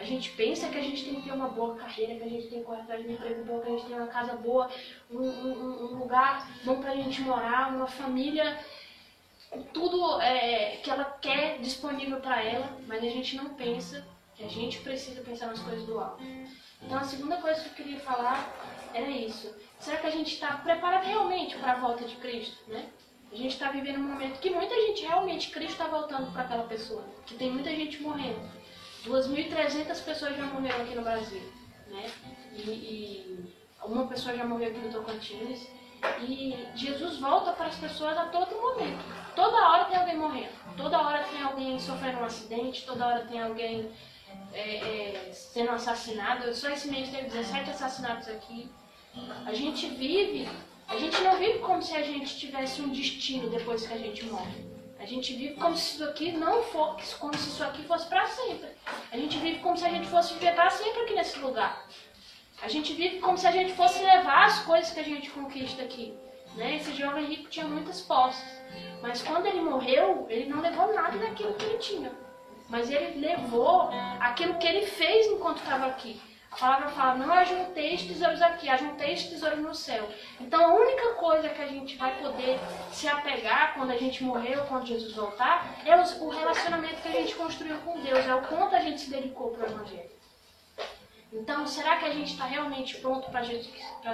A 0.00 0.04
gente 0.04 0.30
pensa 0.30 0.70
que 0.70 0.78
a 0.78 0.82
gente 0.82 1.04
tem 1.04 1.16
que 1.16 1.22
ter 1.22 1.32
uma 1.32 1.48
boa 1.48 1.76
carreira, 1.76 2.14
que 2.14 2.24
a 2.24 2.28
gente 2.28 2.48
tem 2.48 2.60
que 2.60 2.64
correr 2.64 2.80
atrás 2.80 3.02
de 3.02 3.08
um 3.08 3.12
emprego 3.12 3.44
bom, 3.44 3.60
que 3.60 3.68
a 3.68 3.70
gente 3.72 3.84
tem 3.84 3.96
uma 3.96 4.06
casa 4.06 4.34
boa, 4.34 4.70
um, 5.10 5.18
um, 5.18 5.92
um 5.92 5.98
lugar 5.98 6.50
bom 6.64 6.80
pra 6.80 6.96
gente 6.96 7.20
morar, 7.20 7.68
uma 7.68 7.86
família, 7.86 8.58
tudo 9.74 10.18
é, 10.22 10.78
que 10.82 10.90
ela 10.90 11.04
quer 11.04 11.58
disponível 11.58 12.18
para 12.18 12.42
ela, 12.42 12.78
mas 12.86 13.04
a 13.04 13.08
gente 13.08 13.36
não 13.36 13.50
pensa 13.50 14.06
que 14.34 14.42
a 14.42 14.48
gente 14.48 14.80
precisa 14.80 15.20
pensar 15.20 15.48
nas 15.48 15.60
coisas 15.60 15.84
do 15.84 16.00
alto. 16.00 16.24
Então 16.82 16.96
a 16.96 17.04
segunda 17.04 17.36
coisa 17.36 17.60
que 17.60 17.68
eu 17.68 17.74
queria 17.74 18.00
falar 18.00 18.50
era 18.94 19.10
isso. 19.10 19.54
Será 19.78 19.98
que 19.98 20.06
a 20.06 20.10
gente 20.10 20.32
está 20.32 20.56
preparado 20.56 21.04
realmente 21.04 21.58
para 21.58 21.72
a 21.72 21.78
volta 21.78 22.04
de 22.06 22.16
Cristo, 22.16 22.56
né? 22.68 22.88
A 23.30 23.36
gente 23.36 23.52
está 23.52 23.70
vivendo 23.70 23.98
um 23.98 24.08
momento 24.08 24.40
que 24.40 24.48
muita 24.48 24.74
gente 24.74 25.02
realmente, 25.02 25.50
Cristo 25.50 25.72
está 25.72 25.86
voltando 25.86 26.32
para 26.32 26.42
aquela 26.42 26.64
pessoa, 26.64 27.04
que 27.26 27.34
tem 27.34 27.50
muita 27.50 27.68
gente 27.68 28.02
morrendo. 28.02 28.59
2.300 29.06 30.04
pessoas 30.04 30.36
já 30.36 30.44
morreram 30.44 30.82
aqui 30.82 30.94
no 30.94 31.02
Brasil, 31.02 31.42
né? 31.88 32.10
E, 32.52 32.60
e, 32.60 33.54
uma 33.84 34.06
pessoa 34.06 34.36
já 34.36 34.44
morreu 34.44 34.68
aqui 34.68 34.78
no 34.78 34.92
Tocantins. 34.92 35.66
E 36.22 36.56
Jesus 36.74 37.18
volta 37.18 37.52
para 37.52 37.66
as 37.66 37.76
pessoas 37.76 38.16
a 38.16 38.26
todo 38.26 38.60
momento. 38.60 39.04
Toda 39.34 39.68
hora 39.68 39.84
tem 39.84 39.98
alguém 39.98 40.16
morrendo. 40.16 40.52
Toda 40.76 41.00
hora 41.00 41.24
tem 41.24 41.42
alguém 41.42 41.78
sofrendo 41.78 42.20
um 42.20 42.24
acidente. 42.24 42.86
Toda 42.86 43.06
hora 43.06 43.26
tem 43.26 43.40
alguém 43.42 43.90
é, 44.52 44.76
é, 44.76 45.32
sendo 45.32 45.70
assassinado. 45.70 46.54
Só 46.54 46.70
esse 46.70 46.88
mês 46.88 47.10
teve 47.10 47.28
17 47.28 47.70
assassinatos 47.70 48.28
aqui. 48.28 48.70
A 49.44 49.52
gente 49.52 49.88
vive, 49.88 50.48
a 50.88 50.96
gente 50.96 51.20
não 51.22 51.36
vive 51.36 51.58
como 51.58 51.82
se 51.82 51.94
a 51.94 52.02
gente 52.02 52.38
tivesse 52.38 52.80
um 52.80 52.88
destino 52.88 53.50
depois 53.50 53.86
que 53.86 53.92
a 53.92 53.98
gente 53.98 54.24
morre. 54.26 54.69
A 55.00 55.06
gente 55.06 55.34
vive 55.34 55.54
como 55.54 55.74
se 55.74 55.94
isso 55.94 56.04
aqui 56.04 56.30
não 56.30 56.62
fosse, 56.62 57.14
como 57.16 57.34
se 57.34 57.48
isso 57.48 57.64
aqui 57.64 57.82
fosse 57.84 58.06
para 58.06 58.26
sempre. 58.26 58.68
A 59.10 59.16
gente 59.16 59.38
vive 59.38 59.60
como 59.60 59.74
se 59.74 59.86
a 59.86 59.88
gente 59.88 60.06
fosse 60.06 60.34
viver 60.34 60.54
para 60.54 60.68
sempre 60.68 61.00
aqui 61.00 61.14
nesse 61.14 61.38
lugar. 61.38 61.88
A 62.62 62.68
gente 62.68 62.92
vive 62.92 63.18
como 63.18 63.38
se 63.38 63.46
a 63.46 63.50
gente 63.50 63.72
fosse 63.72 64.04
levar 64.04 64.44
as 64.44 64.58
coisas 64.60 64.92
que 64.92 65.00
a 65.00 65.02
gente 65.02 65.30
conquista 65.30 65.82
aqui. 65.82 66.14
Né? 66.54 66.76
Esse 66.76 66.92
jovem 66.94 67.24
rico 67.24 67.48
tinha 67.48 67.66
muitas 67.66 68.02
posses, 68.02 68.60
mas 69.00 69.22
quando 69.22 69.46
ele 69.46 69.62
morreu, 69.62 70.26
ele 70.28 70.50
não 70.50 70.60
levou 70.60 70.92
nada 70.92 71.16
daquilo 71.16 71.54
que 71.54 71.64
ele 71.64 71.78
tinha. 71.78 72.12
Mas 72.68 72.90
ele 72.90 73.26
levou 73.26 73.88
aquilo 74.20 74.58
que 74.58 74.66
ele 74.66 74.84
fez 74.84 75.26
enquanto 75.28 75.58
estava 75.58 75.86
aqui. 75.86 76.20
A 76.50 76.56
palavra 76.56 76.88
fala, 76.90 77.14
não 77.14 77.32
ajunteis 77.32 78.02
tesouros 78.02 78.42
aqui, 78.42 78.68
ajunteis 78.68 79.24
tesouros 79.24 79.60
no 79.60 79.74
céu. 79.74 80.08
Então 80.40 80.62
a 80.64 80.74
única 80.74 81.14
coisa 81.14 81.48
que 81.48 81.62
a 81.62 81.66
gente 81.66 81.96
vai 81.96 82.20
poder 82.20 82.58
se 82.92 83.06
apegar 83.08 83.74
quando 83.74 83.92
a 83.92 83.96
gente 83.96 84.24
morrer 84.24 84.58
ou 84.58 84.66
quando 84.66 84.86
Jesus 84.86 85.14
voltar 85.14 85.80
é 85.86 85.96
o 85.96 86.28
relacionamento 86.28 87.00
que 87.02 87.08
a 87.08 87.12
gente 87.12 87.34
construiu 87.34 87.78
com 87.78 88.00
Deus, 88.00 88.26
é 88.26 88.34
o 88.34 88.42
quanto 88.42 88.74
a 88.74 88.80
gente 88.80 89.00
se 89.00 89.10
dedicou 89.10 89.52
para 89.52 89.68
o 89.68 89.70
Evangelho. 89.70 90.10
Então, 91.32 91.64
será 91.64 91.96
que 91.98 92.06
a 92.06 92.12
gente 92.12 92.32
está 92.32 92.44
realmente 92.44 92.96
pronto 92.96 93.30
para 93.30 93.44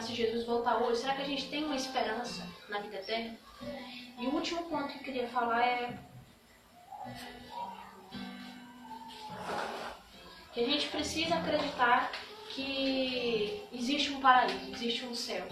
se 0.03 0.15
Jesus 0.15 0.45
voltar 0.45 0.77
hoje? 0.77 1.01
Será 1.01 1.15
que 1.15 1.23
a 1.23 1.27
gente 1.27 1.49
tem 1.49 1.65
uma 1.65 1.75
esperança 1.75 2.47
na 2.69 2.79
vida 2.81 2.97
eterna? 2.97 3.35
E 4.19 4.27
o 4.27 4.35
último 4.35 4.65
ponto 4.65 4.93
que 4.93 4.99
eu 4.99 5.03
queria 5.03 5.27
falar 5.29 5.67
é 5.67 5.99
que 10.53 10.61
a 10.61 10.67
gente 10.67 10.89
precisa 10.89 11.37
acreditar 11.37 12.11
que 12.57 13.69
existe 13.71 14.13
um 14.13 14.21
paraíso, 14.21 14.73
existe 14.73 15.05
um 15.05 15.15
céu. 15.15 15.47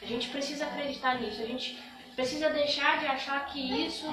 A 0.00 0.06
gente 0.06 0.28
precisa 0.30 0.64
acreditar 0.64 1.20
nisso. 1.20 1.42
A 1.42 1.46
gente 1.46 1.78
precisa 2.16 2.48
deixar 2.48 2.98
de 2.98 3.06
achar 3.06 3.44
que 3.46 3.60
isso 3.86 4.06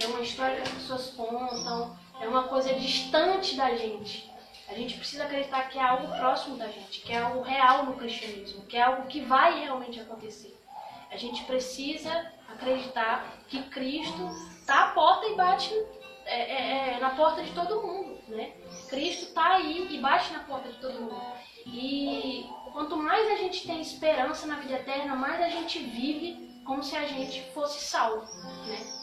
é 0.00 0.06
uma 0.06 0.20
história 0.20 0.56
que 0.56 0.62
as 0.62 0.68
pessoas 0.70 1.10
contam, 1.10 1.96
é 2.20 2.28
uma 2.28 2.44
coisa 2.44 2.72
distante 2.74 3.56
da 3.56 3.74
gente. 3.74 4.30
A 4.68 4.74
gente 4.74 4.96
precisa 4.96 5.24
acreditar 5.24 5.68
que 5.68 5.78
é 5.78 5.82
algo 5.82 6.06
próximo 6.16 6.56
da 6.56 6.68
gente, 6.68 7.00
que 7.00 7.12
é 7.12 7.18
algo 7.18 7.42
real 7.42 7.84
no 7.84 7.96
cristianismo, 7.96 8.64
que 8.66 8.76
é 8.76 8.82
algo 8.82 9.06
que 9.08 9.20
vai 9.20 9.60
realmente 9.60 10.00
acontecer. 10.00 10.56
A 11.10 11.16
gente 11.16 11.44
precisa 11.44 12.32
acreditar 12.48 13.38
que 13.48 13.60
Cristo 13.64 14.30
está 14.60 14.84
à 14.84 14.88
porta 14.92 15.26
e 15.26 15.34
bate 15.34 15.74
é, 16.24 16.40
é, 16.40 16.94
é, 16.94 17.00
na 17.00 17.10
porta 17.10 17.42
de 17.42 17.50
todo 17.50 17.82
mundo, 17.82 18.01
né? 18.28 18.52
Cristo 18.88 19.24
está 19.26 19.54
aí 19.54 19.88
e 19.90 19.98
bate 19.98 20.32
na 20.32 20.40
porta 20.40 20.68
de 20.68 20.78
todo 20.78 21.00
mundo. 21.00 21.20
E 21.66 22.46
quanto 22.72 22.96
mais 22.96 23.30
a 23.30 23.36
gente 23.36 23.66
tem 23.66 23.80
esperança 23.80 24.46
na 24.46 24.56
vida 24.56 24.74
eterna, 24.74 25.14
mais 25.14 25.40
a 25.40 25.48
gente 25.48 25.78
vive 25.78 26.62
como 26.64 26.82
se 26.82 26.96
a 26.96 27.06
gente 27.06 27.42
fosse 27.52 27.80
salvo, 27.84 28.24
né? 28.66 29.02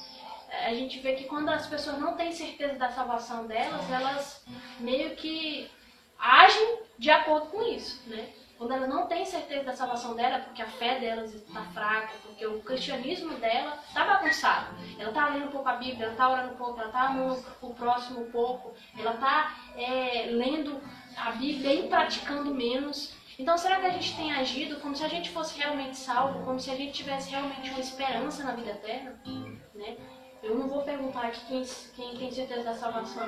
A 0.65 0.73
gente 0.73 0.99
vê 0.99 1.13
que 1.13 1.25
quando 1.25 1.49
as 1.49 1.67
pessoas 1.67 1.99
não 1.99 2.15
têm 2.15 2.31
certeza 2.31 2.73
da 2.73 2.89
salvação 2.89 3.45
delas, 3.45 3.89
elas 3.91 4.43
meio 4.79 5.15
que 5.15 5.69
agem 6.17 6.79
de 6.97 7.09
acordo 7.11 7.47
com 7.47 7.61
isso, 7.61 8.01
né? 8.07 8.29
Quando 8.59 8.73
ela 8.73 8.87
não 8.87 9.07
tem 9.07 9.25
certeza 9.25 9.63
da 9.63 9.73
salvação 9.73 10.17
dela, 10.17 10.39
porque 10.39 10.61
a 10.61 10.67
fé 10.67 10.99
delas 10.99 11.33
está 11.33 11.61
fraca, 11.73 12.09
porque 12.21 12.45
o 12.45 12.61
cristianismo 12.61 13.35
dela 13.35 13.79
está 13.87 14.03
bagunçado. 14.03 14.75
Ela 14.99 15.11
está 15.11 15.29
lendo 15.29 15.45
um 15.45 15.51
pouco 15.51 15.69
a 15.69 15.75
Bíblia, 15.77 16.03
ela 16.03 16.11
está 16.11 16.29
orando 16.29 16.53
um 16.53 16.57
pouco, 16.57 16.77
ela 16.77 16.89
está 16.89 17.03
amando 17.03 17.41
o 17.61 17.73
próximo 17.73 18.19
um 18.19 18.29
pouco, 18.29 18.73
ela 18.99 19.13
está 19.13 19.55
é, 19.77 20.25
lendo 20.31 20.81
a 21.15 21.31
Bíblia 21.31 21.73
e 21.73 21.87
praticando 21.87 22.53
menos. 22.53 23.15
Então, 23.39 23.57
será 23.57 23.79
que 23.79 23.85
a 23.85 23.91
gente 23.91 24.17
tem 24.17 24.33
agido 24.33 24.81
como 24.81 24.93
se 24.93 25.05
a 25.05 25.07
gente 25.07 25.29
fosse 25.29 25.57
realmente 25.57 25.95
salvo, 25.95 26.43
como 26.43 26.59
se 26.59 26.69
a 26.69 26.75
gente 26.75 26.91
tivesse 26.91 27.29
realmente 27.31 27.69
uma 27.69 27.79
esperança 27.79 28.43
na 28.43 28.51
vida 28.51 28.71
eterna? 28.71 29.21
Né? 29.73 29.95
Eu 30.43 30.55
não 30.55 30.67
vou 30.67 30.81
perguntar 30.81 31.27
aqui 31.27 31.39
quem, 31.47 31.63
quem 31.95 32.17
tem 32.17 32.29
certeza 32.29 32.63
da 32.63 32.73
salvação, 32.73 33.25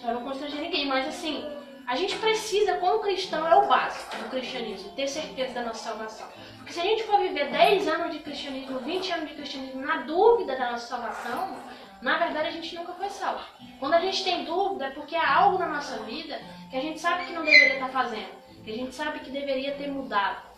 para 0.00 0.14
não 0.14 0.22
constranger 0.22 0.60
ninguém, 0.60 0.86
mas 0.86 1.08
assim, 1.08 1.44
a 1.86 1.96
gente 1.96 2.16
precisa, 2.16 2.78
como 2.78 3.00
cristão, 3.00 3.46
é 3.46 3.54
o 3.56 3.66
básico 3.66 4.16
do 4.16 4.30
cristianismo, 4.30 4.92
ter 4.92 5.06
certeza 5.06 5.54
da 5.54 5.62
nossa 5.62 5.90
salvação. 5.90 6.26
Porque 6.56 6.72
se 6.72 6.80
a 6.80 6.84
gente 6.84 7.04
for 7.04 7.18
viver 7.20 7.50
10 7.50 7.88
anos 7.88 8.12
de 8.12 8.20
cristianismo, 8.20 8.78
20 8.78 9.12
anos 9.12 9.28
de 9.28 9.34
cristianismo 9.34 9.82
na 9.82 9.98
dúvida 9.98 10.56
da 10.56 10.72
nossa 10.72 10.86
salvação, 10.86 11.58
na 12.00 12.18
verdade 12.18 12.48
a 12.48 12.52
gente 12.52 12.74
nunca 12.74 12.92
foi 12.92 13.10
salvo. 13.10 13.44
Quando 13.78 13.94
a 13.94 14.00
gente 14.00 14.24
tem 14.24 14.44
dúvida 14.44 14.86
é 14.86 14.90
porque 14.90 15.14
há 15.14 15.36
algo 15.36 15.58
na 15.58 15.68
nossa 15.68 15.98
vida 16.04 16.40
que 16.70 16.76
a 16.76 16.80
gente 16.80 16.98
sabe 17.00 17.26
que 17.26 17.32
não 17.32 17.44
deveria 17.44 17.74
estar 17.74 17.90
fazendo, 17.90 18.30
que 18.64 18.70
a 18.70 18.76
gente 18.76 18.94
sabe 18.94 19.20
que 19.20 19.30
deveria 19.30 19.74
ter 19.74 19.88
mudado. 19.88 20.54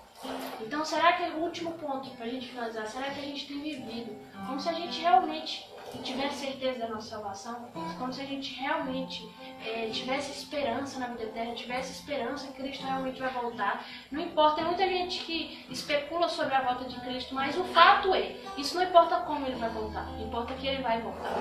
Então, 0.61 0.85
será 0.85 1.13
que 1.13 1.25
é 1.25 1.29
o 1.29 1.41
último 1.41 1.73
ponto 1.73 2.11
para 2.11 2.27
a 2.27 2.29
gente 2.29 2.49
finalizar? 2.49 2.87
Será 2.87 3.11
que 3.11 3.21
a 3.21 3.25
gente 3.25 3.47
tem 3.47 3.61
vivido 3.61 4.17
como 4.47 4.59
se 4.59 4.69
a 4.69 4.73
gente 4.73 5.01
realmente 5.01 5.67
tivesse 6.03 6.47
certeza 6.47 6.81
da 6.81 6.89
nossa 6.89 7.11
salvação, 7.11 7.69
como 7.99 8.13
se 8.13 8.21
a 8.21 8.25
gente 8.25 8.55
realmente 8.55 9.29
é, 9.65 9.89
tivesse 9.91 10.31
esperança 10.31 10.99
na 10.99 11.09
vida 11.09 11.25
eterna, 11.25 11.55
tivesse 11.55 11.93
esperança 11.93 12.47
que 12.49 12.55
Cristo 12.55 12.85
realmente 12.85 13.21
vai 13.21 13.31
voltar. 13.33 13.85
Não 14.11 14.21
importa, 14.21 14.57
tem 14.57 14.65
muita 14.65 14.87
gente 14.87 15.25
que 15.25 15.67
especula 15.71 16.29
sobre 16.29 16.55
a 16.55 16.63
volta 16.63 16.85
de 16.85 17.01
Cristo, 17.01 17.35
mas 17.35 17.57
o 17.57 17.65
fato 17.65 18.15
é, 18.15 18.37
isso 18.57 18.75
não 18.77 18.83
importa 18.83 19.21
como 19.21 19.47
ele 19.47 19.57
vai 19.57 19.71
voltar, 19.71 20.09
importa 20.21 20.55
que 20.55 20.67
ele 20.67 20.83
vai 20.83 21.01
voltar. 21.01 21.33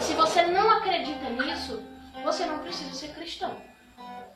Se 0.00 0.14
você 0.14 0.42
não 0.46 0.70
acredita 0.70 1.30
nisso, 1.30 1.82
você 2.22 2.46
não 2.46 2.58
precisa 2.60 2.94
ser 2.94 3.14
cristão. 3.14 3.56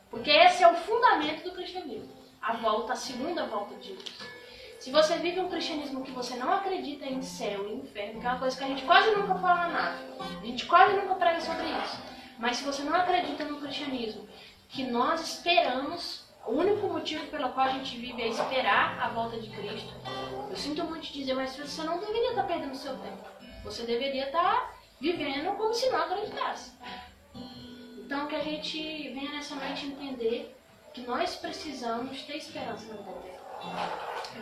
Porque 0.09 0.29
esse 0.29 0.63
é 0.63 0.71
o 0.71 0.75
fundamento 0.75 1.43
do 1.43 1.51
cristianismo. 1.51 2.17
A 2.41 2.53
volta, 2.53 2.93
a 2.93 2.95
segunda 2.95 3.45
volta 3.45 3.75
de 3.75 3.89
Jesus. 3.89 4.38
Se 4.89 4.93
você 4.93 5.17
vive 5.19 5.39
um 5.39 5.47
cristianismo 5.47 6.03
que 6.03 6.09
você 6.09 6.35
não 6.35 6.51
acredita 6.51 7.05
em 7.05 7.21
céu 7.21 7.69
e 7.69 7.75
inferno, 7.75 8.19
que 8.19 8.25
é 8.25 8.29
uma 8.31 8.39
coisa 8.39 8.57
que 8.57 8.63
a 8.63 8.67
gente 8.69 8.83
quase 8.85 9.11
nunca 9.11 9.35
fala 9.35 9.67
nada, 9.67 9.99
a 10.19 10.43
gente 10.43 10.65
quase 10.65 10.95
nunca 10.95 11.13
prega 11.13 11.39
sobre 11.41 11.67
isso. 11.67 12.01
Mas 12.39 12.57
se 12.57 12.63
você 12.63 12.81
não 12.81 12.95
acredita 12.95 13.45
no 13.45 13.61
cristianismo, 13.61 14.27
que 14.67 14.83
nós 14.85 15.21
esperamos, 15.21 16.25
o 16.43 16.53
único 16.53 16.87
motivo 16.87 17.23
pelo 17.27 17.49
qual 17.49 17.67
a 17.67 17.73
gente 17.73 17.99
vive 17.99 18.19
é 18.19 18.29
esperar 18.29 18.99
a 18.99 19.09
volta 19.09 19.39
de 19.39 19.51
Cristo. 19.51 19.93
Eu 20.49 20.55
sinto 20.55 20.83
muito 20.85 21.05
te 21.05 21.13
dizer, 21.13 21.35
mas 21.35 21.55
você 21.55 21.83
não 21.83 21.99
deveria 21.99 22.31
estar 22.31 22.47
perdendo 22.47 22.73
seu 22.73 22.97
tempo. 22.97 23.23
Você 23.65 23.83
deveria 23.83 24.25
estar 24.25 24.73
vivendo 24.99 25.55
como 25.55 25.71
se 25.71 25.87
não 25.91 25.99
acreditasse. 25.99 26.71
Então 27.35 28.25
que 28.25 28.35
a 28.35 28.43
gente 28.43 28.79
venha 29.09 29.33
nessa 29.33 29.53
noite 29.53 29.85
entender 29.85 30.57
que 30.95 31.01
nós 31.01 31.35
precisamos 31.35 32.23
ter 32.23 32.37
esperança 32.37 32.91
no 32.91 33.03
poder. 33.03 33.38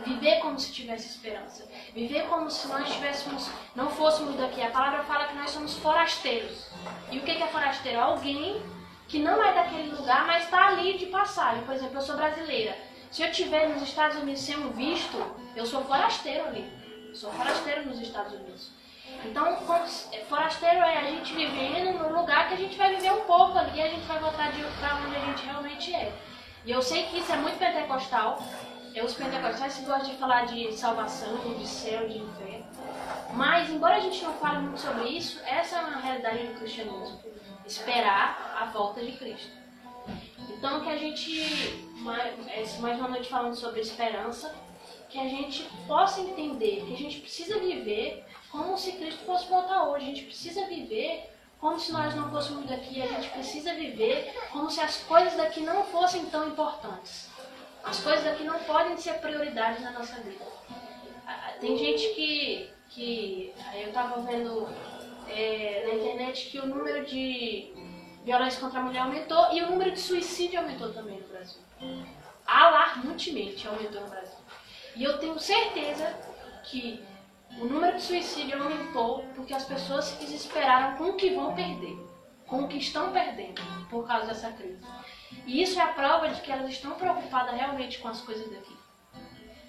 Viver 0.04 0.40
como 0.40 0.58
se 0.58 0.72
tivesse 0.72 1.08
esperança. 1.08 1.68
Viver 1.94 2.26
como 2.28 2.50
se 2.50 2.68
nós 2.68 2.92
tivéssemos, 2.92 3.50
não 3.74 3.90
fôssemos 3.90 4.36
daqui. 4.36 4.62
A 4.62 4.70
palavra 4.70 5.02
fala 5.04 5.26
que 5.26 5.36
nós 5.36 5.50
somos 5.50 5.74
forasteiros. 5.78 6.70
E 7.10 7.18
o 7.18 7.22
que 7.22 7.30
é 7.30 7.46
forasteiro? 7.48 8.00
Alguém 8.00 8.62
que 9.08 9.18
não 9.18 9.42
é 9.42 9.54
daquele 9.54 9.90
lugar, 9.90 10.26
mas 10.26 10.44
está 10.44 10.68
ali 10.68 10.96
de 10.98 11.06
passagem. 11.06 11.64
Por 11.64 11.74
exemplo, 11.74 11.96
eu 11.96 12.02
sou 12.02 12.16
brasileira. 12.16 12.76
Se 13.10 13.22
eu 13.22 13.30
estiver 13.30 13.68
nos 13.68 13.82
Estados 13.82 14.18
Unidos 14.18 14.42
sendo 14.42 14.70
visto, 14.74 15.16
eu 15.56 15.64
sou 15.64 15.82
forasteiro 15.84 16.46
ali. 16.46 16.70
Sou 17.14 17.32
forasteiro 17.32 17.86
nos 17.86 17.98
Estados 18.00 18.34
Unidos. 18.34 18.70
Então, 19.24 19.56
forasteiro 20.28 20.76
é 20.76 20.98
a 20.98 21.04
gente 21.04 21.34
vivendo 21.34 21.98
no 21.98 22.20
lugar 22.20 22.48
que 22.48 22.54
a 22.54 22.58
gente 22.58 22.76
vai 22.76 22.94
viver 22.94 23.10
um 23.12 23.22
pouco 23.22 23.58
ali 23.58 23.78
e 23.78 23.82
a 23.82 23.88
gente 23.88 24.06
vai 24.06 24.18
voltar 24.18 24.52
para 24.78 24.96
onde 24.96 25.16
a 25.16 25.20
gente 25.20 25.44
realmente 25.44 25.94
é. 25.94 26.12
E 26.66 26.70
eu 26.70 26.82
sei 26.82 27.06
que 27.06 27.18
isso 27.18 27.32
é 27.32 27.36
muito 27.36 27.58
pentecostal, 27.58 28.42
é, 28.94 29.04
os 29.04 29.14
pentecostais 29.14 29.78
gostam 29.84 30.10
de 30.10 30.16
falar 30.16 30.46
de 30.46 30.72
salvação, 30.76 31.36
de 31.58 31.66
céu, 31.66 32.08
de 32.08 32.18
inferno. 32.18 32.66
Mas, 33.34 33.70
embora 33.70 33.96
a 33.96 34.00
gente 34.00 34.22
não 34.24 34.34
fale 34.34 34.58
muito 34.58 34.80
sobre 34.80 35.08
isso, 35.08 35.40
essa 35.44 35.76
é 35.76 35.80
uma 35.80 35.98
realidade 35.98 36.46
do 36.46 36.54
cristianismo. 36.58 37.20
Esperar 37.66 38.56
a 38.60 38.66
volta 38.66 39.04
de 39.04 39.12
Cristo. 39.12 39.52
Então, 40.50 40.80
que 40.80 40.88
a 40.88 40.96
gente, 40.96 41.86
mais 42.00 42.98
uma 42.98 43.08
noite 43.08 43.28
falando 43.28 43.54
sobre 43.54 43.80
esperança, 43.80 44.54
que 45.08 45.18
a 45.18 45.28
gente 45.28 45.68
possa 45.86 46.20
entender 46.20 46.84
que 46.86 46.94
a 46.94 46.96
gente 46.96 47.20
precisa 47.20 47.58
viver 47.58 48.24
como 48.50 48.76
se 48.76 48.92
Cristo 48.92 49.24
fosse 49.24 49.46
voltar 49.46 49.84
hoje. 49.84 50.04
A 50.04 50.08
gente 50.08 50.24
precisa 50.24 50.66
viver 50.66 51.30
como 51.60 51.78
se 51.78 51.92
nós 51.92 52.14
não 52.14 52.30
fôssemos 52.30 52.66
daqui. 52.66 53.02
A 53.02 53.06
gente 53.06 53.28
precisa 53.30 53.74
viver 53.74 54.34
como 54.52 54.70
se 54.70 54.80
as 54.80 54.98
coisas 55.04 55.34
daqui 55.34 55.60
não 55.60 55.84
fossem 55.84 56.26
tão 56.26 56.48
importantes. 56.48 57.28
As 57.84 58.00
coisas 58.00 58.26
aqui 58.26 58.44
não 58.44 58.58
podem 58.60 58.96
ser 58.96 59.14
prioridade 59.14 59.82
na 59.82 59.92
nossa 59.92 60.20
vida. 60.20 60.44
Tem 61.60 61.76
gente 61.76 62.14
que. 62.14 62.70
que 62.90 63.54
eu 63.74 63.88
estava 63.88 64.20
vendo 64.22 64.68
é, 65.28 65.84
na 65.86 65.94
internet 65.94 66.50
que 66.50 66.58
o 66.58 66.66
número 66.66 67.04
de 67.04 67.72
violência 68.24 68.60
contra 68.60 68.80
a 68.80 68.82
mulher 68.82 69.00
aumentou 69.00 69.52
e 69.52 69.62
o 69.62 69.70
número 69.70 69.90
de 69.90 70.00
suicídio 70.00 70.60
aumentou 70.60 70.92
também 70.92 71.18
no 71.20 71.28
Brasil. 71.28 71.60
Alarmantemente 72.46 73.66
aumentou 73.66 74.02
no 74.02 74.08
Brasil. 74.08 74.38
E 74.94 75.04
eu 75.04 75.18
tenho 75.18 75.38
certeza 75.38 76.14
que 76.64 77.02
o 77.58 77.64
número 77.64 77.96
de 77.96 78.02
suicídio 78.02 78.60
aumentou 78.62 79.24
porque 79.34 79.54
as 79.54 79.64
pessoas 79.64 80.06
se 80.06 80.16
desesperaram 80.16 80.96
com 80.96 81.10
o 81.10 81.16
que 81.16 81.30
vão 81.30 81.54
perder, 81.54 81.96
com 82.48 82.62
o 82.62 82.68
que 82.68 82.78
estão 82.78 83.12
perdendo 83.12 83.62
por 83.88 84.06
causa 84.06 84.26
dessa 84.26 84.50
crise. 84.50 84.84
E 85.46 85.62
isso 85.62 85.78
é 85.78 85.82
a 85.82 85.88
prova 85.88 86.28
de 86.28 86.40
que 86.40 86.50
elas 86.50 86.70
estão 86.70 86.94
preocupadas 86.94 87.54
realmente 87.54 87.98
com 87.98 88.08
as 88.08 88.20
coisas 88.20 88.50
daqui. 88.50 88.76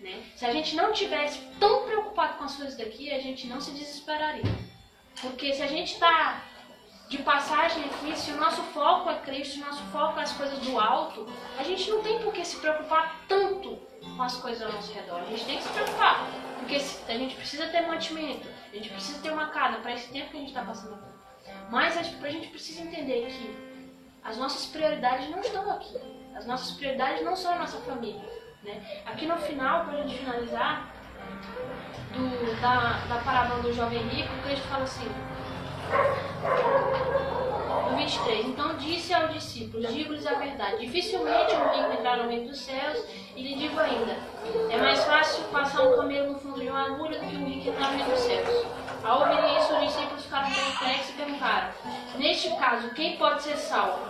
Né? 0.02 0.24
Se 0.36 0.46
a 0.46 0.54
gente 0.54 0.76
não 0.76 0.94
tivesse 0.94 1.40
tão 1.60 1.86
preocupado 1.86 2.38
com 2.38 2.46
as 2.46 2.56
coisas 2.56 2.78
daqui, 2.78 3.12
a 3.12 3.20
gente 3.20 3.48
não 3.48 3.60
se 3.60 3.72
desesperaria. 3.72 4.44
Porque 5.22 5.54
se 5.54 5.62
a 5.62 5.68
gente 5.68 5.94
está 5.94 6.42
de 7.10 7.18
passagem 7.18 7.84
aqui, 7.84 8.18
se 8.18 8.32
o 8.32 8.38
nosso 8.38 8.62
foco 8.64 9.10
é 9.10 9.20
Cristo, 9.20 9.56
se 9.56 9.62
o 9.62 9.66
nosso 9.66 9.84
foco 9.86 10.20
é 10.20 10.24
as 10.24 10.32
coisas 10.32 10.60
do 10.60 10.80
alto, 10.80 11.28
a 11.58 11.64
gente 11.64 11.90
não 11.90 12.02
tem 12.02 12.20
por 12.20 12.32
que 12.32 12.46
se 12.46 12.58
preocupar 12.58 13.20
tanto 13.28 13.78
com 14.16 14.24
as 14.24 14.38
coisas 14.38 14.62
ao 14.62 14.72
nosso 14.72 14.94
redor. 14.94 15.20
A 15.20 15.26
gente 15.26 15.46
tem 15.46 15.58
que 15.58 15.64
se 15.64 15.70
preocupar. 15.70 16.26
Porque 16.60 16.76
a 16.76 17.18
gente 17.18 17.36
precisa 17.36 17.68
ter 17.68 17.82
mantimento, 17.82 18.48
a 18.72 18.76
gente 18.76 18.90
precisa 18.90 19.20
ter 19.22 19.32
uma 19.32 19.48
casa 19.48 19.80
para 19.80 19.94
esse 19.94 20.12
tempo 20.12 20.30
que 20.30 20.38
a 20.38 20.40
gente 20.40 20.50
está 20.50 20.64
passando 20.64 20.96
aqui. 20.96 21.10
Mas 21.70 21.98
a 21.98 22.02
gente 22.02 22.48
precisa 22.48 22.82
entender 22.82 23.28
que 23.28 23.56
as 24.24 24.38
nossas 24.38 24.66
prioridades 24.66 25.30
não 25.30 25.40
estão 25.40 25.70
aqui. 25.72 25.98
As 26.36 26.46
nossas 26.46 26.72
prioridades 26.72 27.24
não 27.24 27.36
são 27.36 27.54
a 27.54 27.60
nossa 27.60 27.80
família. 27.82 28.22
Né? 28.64 29.02
Aqui 29.06 29.26
no 29.26 29.38
final, 29.38 29.86
para 29.86 30.00
a 30.00 30.02
gente 30.04 30.18
finalizar, 30.18 30.94
do, 32.14 32.62
da, 32.62 33.06
da 33.08 33.22
parábola 33.22 33.62
do 33.62 33.74
jovem 33.74 34.00
rico, 34.08 34.30
Cristo 34.44 34.68
fala 34.68 34.84
assim, 34.84 35.08
no 37.90 37.98
23, 37.98 38.48
então 38.48 38.78
disse 38.78 39.14
aos 39.14 39.34
discípulos, 39.34 39.94
digo-lhes 39.94 40.26
a 40.26 40.36
verdade, 40.36 40.86
dificilmente 40.86 41.54
um 41.56 41.70
rico 41.70 41.94
entrar 41.94 42.18
no 42.18 42.30
reino 42.30 42.48
dos 42.48 42.60
céus, 42.60 43.04
e 43.36 43.44
lhe 43.44 43.56
digo 43.56 43.80
ainda, 43.80 44.18
é 44.70 44.78
mais 44.78 45.04
fácil 45.04 45.44
passar 45.46 45.84
um 45.84 45.96
camelo 45.96 46.34
no 46.34 46.40
fundo 46.40 46.60
de 46.60 46.70
uma 46.70 46.86
agulha 46.86 47.20
do 47.20 47.26
que 47.26 47.36
um 47.36 47.46
rico 47.46 47.70
entrar 47.70 47.92
no 47.92 47.98
reino 47.98 48.12
dos 48.12 48.20
céus. 48.20 48.79
Ao 49.04 49.22
ouvir 49.22 49.58
isso, 49.58 49.74
os 49.74 49.80
discípulos 49.82 50.24
ficaram 50.24 50.52
perplexos 50.52 51.10
e 51.10 51.14
perguntaram: 51.14 51.70
Neste 52.16 52.50
caso, 52.58 52.94
quem 52.94 53.18
pode 53.18 53.44
ser 53.44 53.58
salvo? 53.58 54.10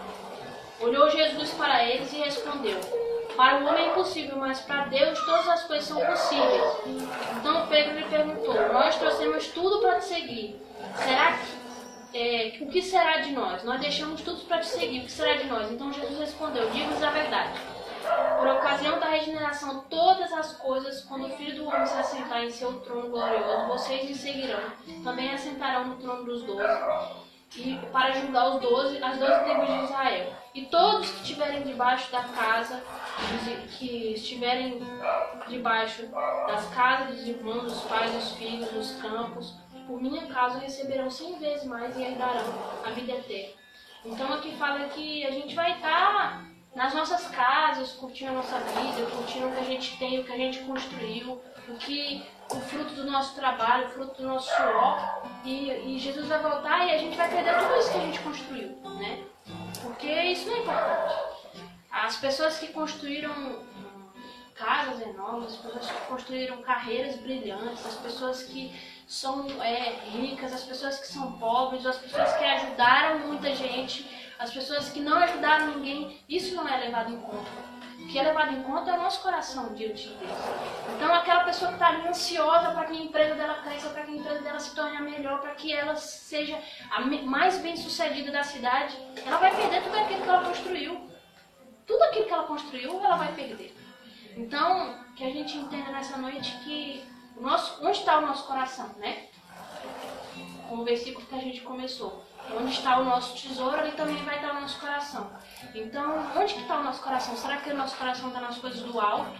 Olhou 0.79 1.09
Jesus 1.09 1.51
para 1.51 1.83
eles 1.83 2.11
e 2.13 2.17
respondeu: 2.17 2.79
Para 3.35 3.59
o 3.59 3.67
homem 3.67 3.85
é 3.85 3.91
impossível, 3.91 4.37
mas 4.37 4.61
para 4.61 4.85
Deus 4.85 5.19
todas 5.25 5.47
as 5.47 5.63
coisas 5.63 5.85
são 5.85 5.99
possíveis. 6.03 6.63
Então 7.37 7.67
Pedro 7.67 7.95
lhe 7.95 8.05
perguntou: 8.05 8.55
Nós 8.73 8.95
trouxemos 8.95 9.47
tudo 9.47 9.79
para 9.81 9.99
te 9.99 10.05
seguir. 10.05 10.61
Será 10.95 11.33
que 11.33 12.17
é, 12.17 12.57
o 12.61 12.67
que 12.67 12.81
será 12.81 13.17
de 13.17 13.31
nós? 13.31 13.63
Nós 13.63 13.79
deixamos 13.79 14.21
tudo 14.21 14.41
para 14.45 14.59
te 14.59 14.67
seguir. 14.67 15.01
O 15.01 15.05
que 15.05 15.11
será 15.11 15.35
de 15.35 15.45
nós? 15.45 15.71
Então 15.71 15.93
Jesus 15.93 16.19
respondeu: 16.19 16.69
Digo-vos 16.71 17.03
a 17.03 17.11
verdade. 17.11 17.53
Por 18.37 18.47
ocasião 18.47 18.99
da 18.99 19.07
regeneração, 19.07 19.85
todas 19.89 20.31
as 20.31 20.55
coisas, 20.57 21.03
quando 21.03 21.27
o 21.27 21.29
Filho 21.29 21.63
do 21.63 21.67
Homem 21.67 21.85
se 21.85 21.97
assentar 21.97 22.43
em 22.43 22.49
seu 22.49 22.79
trono 22.81 23.09
glorioso, 23.09 23.67
vocês 23.67 24.09
me 24.09 24.15
seguirão. 24.15 24.61
Também 25.03 25.33
assentarão 25.33 25.85
no 25.85 25.95
trono 25.97 26.23
dos 26.23 26.43
doze, 26.43 26.63
e 27.55 27.77
para 27.91 28.11
julgar 28.11 28.49
os 28.49 28.61
doze, 28.61 29.03
as 29.03 29.17
doze 29.17 29.43
tribos 29.43 29.67
de 29.67 29.83
Israel. 29.85 30.33
E 30.53 30.65
todos 30.65 31.09
que 31.09 31.21
estiverem 31.21 31.63
debaixo 31.63 32.11
da 32.11 32.23
casa, 32.23 32.81
que 33.77 34.13
estiverem 34.13 34.81
debaixo 35.47 36.07
das 36.47 36.67
casas 36.69 37.15
dos 37.15 37.27
irmãos, 37.27 37.63
dos 37.63 37.81
pais, 37.83 38.11
dos 38.11 38.31
filhos, 38.33 38.69
dos 38.71 38.91
campos, 39.01 39.55
por 39.87 40.01
minha 40.01 40.27
causa 40.27 40.59
receberão 40.59 41.09
cem 41.09 41.39
vezes 41.39 41.65
mais 41.65 41.97
e 41.97 42.03
herdarão 42.03 42.53
a 42.85 42.91
vida 42.91 43.13
eterna. 43.13 43.53
Então 44.05 44.31
aqui 44.33 44.55
fala 44.55 44.87
que 44.89 45.25
a 45.25 45.31
gente 45.31 45.55
vai 45.55 45.73
estar 45.73 46.45
nas 46.75 46.93
nossas 46.93 47.27
casas, 47.27 47.91
curtindo 47.93 48.31
a 48.31 48.35
nossa 48.35 48.59
vida, 48.59 49.09
curtindo 49.11 49.47
o 49.47 49.51
que 49.51 49.59
a 49.59 49.63
gente 49.63 49.97
tem, 49.97 50.19
o 50.19 50.23
que 50.23 50.31
a 50.31 50.37
gente 50.37 50.59
construiu, 50.59 51.41
o 51.67 51.75
que 51.75 52.25
o 52.51 52.59
fruto 52.61 52.93
do 52.95 53.09
nosso 53.09 53.35
trabalho, 53.35 53.87
o 53.87 53.89
fruto 53.89 54.21
do 54.21 54.27
nosso 54.27 54.49
suor. 54.55 55.21
E, 55.43 55.71
e 55.71 55.99
Jesus 55.99 56.27
vai 56.27 56.39
voltar 56.41 56.87
e 56.87 56.91
a 56.91 56.97
gente 56.97 57.15
vai 57.15 57.29
perder 57.29 57.57
tudo 57.59 57.75
isso 57.77 57.91
que 57.91 57.97
a 57.97 58.01
gente 58.01 58.19
construiu, 58.19 58.69
né? 58.97 59.23
Porque 59.81 60.07
isso 60.07 60.47
não 60.47 60.55
é 60.55 60.59
importante. 60.59 61.15
As 61.91 62.17
pessoas 62.17 62.57
que 62.59 62.67
construíram 62.67 63.63
casas 64.55 65.01
enormes, 65.01 65.53
as 65.53 65.57
pessoas 65.57 65.89
que 65.89 66.07
construíram 66.07 66.61
carreiras 66.61 67.15
brilhantes, 67.17 67.85
as 67.85 67.95
pessoas 67.95 68.43
que 68.43 68.73
são 69.07 69.47
é, 69.61 69.95
ricas, 70.11 70.53
as 70.53 70.63
pessoas 70.63 70.99
que 70.99 71.07
são 71.07 71.31
pobres, 71.33 71.85
as 71.85 71.97
pessoas 71.97 72.31
que 72.33 72.43
ajudaram 72.43 73.19
muita 73.19 73.55
gente, 73.55 74.05
as 74.39 74.51
pessoas 74.51 74.89
que 74.89 75.01
não 75.01 75.17
ajudaram 75.17 75.75
ninguém, 75.75 76.17
isso 76.27 76.55
não 76.55 76.67
é 76.67 76.77
levado 76.77 77.11
em 77.11 77.19
conta. 77.19 77.51
O 77.99 78.07
que 78.07 78.17
é 78.17 78.23
levado 78.23 78.53
em 78.53 78.63
conta 78.63 78.91
é 78.91 78.93
o 78.93 79.01
nosso 79.01 79.21
coração 79.21 79.73
diante 79.75 80.07
de 80.07 80.15
Deus. 80.15 80.31
Então, 80.95 81.13
aquela 81.13 81.43
pessoa 81.43 81.67
que 81.67 81.75
está 81.75 81.89
ali 81.89 82.07
ansiosa 82.07 82.71
para 82.71 82.85
que 82.85 82.93
a 82.93 83.01
empresa 83.01 83.35
dela 83.35 83.55
cresça, 83.55 83.89
para 83.89 84.03
que 84.03 84.11
a 84.11 84.15
empresa 84.15 84.41
dela 84.41 84.59
se 84.59 84.73
torne 84.73 84.95
a 84.95 85.01
melhor, 85.01 85.41
para 85.41 85.53
que 85.55 85.73
ela 85.73 85.95
seja 85.97 86.57
a 86.89 87.01
mais 87.01 87.57
bem 87.57 87.75
sucedida 87.75 88.31
da 88.31 88.41
cidade, 88.41 88.97
ela 89.25 89.37
vai 89.37 89.53
perder 89.53 89.83
tudo 89.83 89.97
aquilo 89.97 90.21
que 90.21 90.29
ela 90.29 90.43
construiu. 90.45 91.09
Tudo 91.85 92.03
aquilo 92.03 92.25
que 92.25 92.33
ela 92.33 92.43
construiu, 92.43 93.03
ela 93.03 93.17
vai 93.17 93.33
perder. 93.33 93.75
Então, 94.37 95.03
que 95.17 95.25
a 95.25 95.29
gente 95.29 95.57
entenda 95.57 95.91
nessa 95.91 96.17
noite 96.17 96.57
que 96.63 97.03
o 97.35 97.41
nosso, 97.41 97.85
onde 97.85 97.99
está 97.99 98.17
o 98.17 98.21
nosso 98.21 98.47
coração, 98.47 98.89
né? 98.97 99.27
com 100.69 100.77
o 100.77 100.83
versículo 100.85 101.25
que 101.25 101.35
a 101.35 101.39
gente 101.39 101.61
começou. 101.61 102.23
Onde 102.57 102.71
está 102.71 102.99
o 102.99 103.03
nosso 103.03 103.35
tesouro, 103.35 103.79
ali 103.79 103.91
também 103.91 104.17
vai 104.23 104.35
estar 104.35 104.51
o 104.51 104.61
nosso 104.61 104.79
coração. 104.79 105.31
Então, 105.73 106.25
onde 106.35 106.53
que 106.53 106.61
está 106.61 106.79
o 106.79 106.83
nosso 106.83 107.01
coração? 107.01 107.35
Será 107.35 107.57
que 107.57 107.69
o 107.69 107.77
nosso 107.77 107.95
coração 107.95 108.29
está 108.29 108.41
nas 108.41 108.57
coisas 108.57 108.81
do 108.81 108.99
alto? 108.99 109.31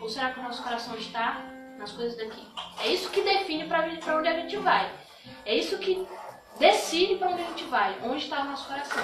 Ou 0.00 0.08
será 0.08 0.30
que 0.30 0.40
o 0.40 0.42
nosso 0.42 0.62
coração 0.62 0.94
está 0.96 1.42
nas 1.78 1.92
coisas 1.92 2.16
daqui? 2.16 2.46
É 2.80 2.88
isso 2.88 3.10
que 3.10 3.22
define 3.22 3.66
para 3.66 3.86
onde 4.16 4.28
a 4.28 4.34
gente 4.34 4.56
vai. 4.58 4.92
É 5.44 5.56
isso 5.56 5.78
que 5.78 6.06
decide 6.58 7.16
para 7.16 7.30
onde 7.30 7.42
a 7.42 7.46
gente 7.46 7.64
vai. 7.64 7.98
Onde 8.02 8.18
está 8.18 8.42
o 8.42 8.44
nosso 8.44 8.68
coração. 8.68 9.02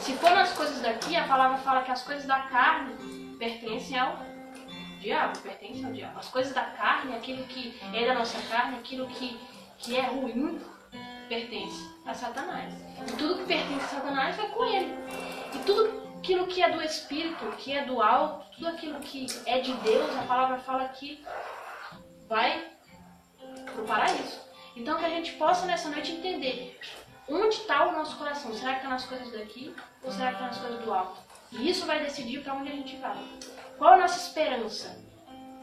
Se 0.00 0.12
for 0.14 0.30
nas 0.30 0.52
coisas 0.52 0.80
daqui, 0.80 1.14
a 1.16 1.26
palavra 1.26 1.58
fala 1.58 1.82
que 1.82 1.90
as 1.90 2.02
coisas 2.02 2.26
da 2.26 2.40
carne 2.42 3.36
pertencem 3.38 3.98
ao 3.98 4.18
diabo, 4.98 5.38
pertencem 5.40 5.84
ao 5.84 5.92
diabo. 5.92 6.18
As 6.18 6.28
coisas 6.28 6.54
da 6.54 6.64
carne, 6.64 7.14
aquilo 7.14 7.44
que 7.44 7.78
é 7.92 8.06
da 8.06 8.14
nossa 8.14 8.40
carne, 8.48 8.78
aquilo 8.78 9.06
que, 9.08 9.38
que 9.78 9.96
é 9.96 10.02
ruim, 10.02 10.60
pertence 11.28 11.97
a 12.08 12.14
Satanás. 12.14 12.72
E 13.06 13.12
tudo 13.16 13.38
que 13.38 13.44
pertence 13.44 13.84
a 13.84 13.88
Satanás 13.88 14.34
vai 14.34 14.48
com 14.48 14.64
ele. 14.64 14.94
E 15.54 15.58
tudo 15.64 16.08
aquilo 16.18 16.46
que 16.46 16.62
é 16.62 16.70
do 16.70 16.82
Espírito, 16.82 17.44
que 17.58 17.72
é 17.72 17.84
do 17.84 18.00
alto, 18.00 18.46
tudo 18.54 18.68
aquilo 18.68 18.98
que 18.98 19.26
é 19.44 19.60
de 19.60 19.74
Deus, 19.74 20.16
a 20.16 20.22
palavra 20.22 20.58
fala 20.58 20.88
que 20.88 21.22
vai 22.26 22.72
para 23.66 23.82
o 23.82 23.86
paraíso. 23.86 24.40
Então 24.74 24.98
que 24.98 25.04
a 25.04 25.10
gente 25.10 25.32
possa 25.32 25.66
nessa 25.66 25.90
noite 25.90 26.12
entender 26.12 26.80
onde 27.28 27.56
está 27.56 27.86
o 27.86 27.92
nosso 27.92 28.16
coração. 28.16 28.54
Será 28.54 28.72
que 28.72 28.78
está 28.78 28.88
nas 28.88 29.04
coisas 29.04 29.30
daqui 29.30 29.74
ou 30.02 30.10
será 30.10 30.28
que 30.28 30.34
está 30.34 30.46
nas 30.46 30.58
coisas 30.58 30.82
do 30.82 30.92
alto? 30.92 31.20
E 31.52 31.68
isso 31.68 31.86
vai 31.86 32.02
decidir 32.02 32.42
para 32.42 32.54
onde 32.54 32.70
a 32.70 32.74
gente 32.74 32.96
vai. 32.96 33.16
Qual 33.76 33.94
a 33.94 33.98
nossa 33.98 34.18
esperança? 34.18 35.07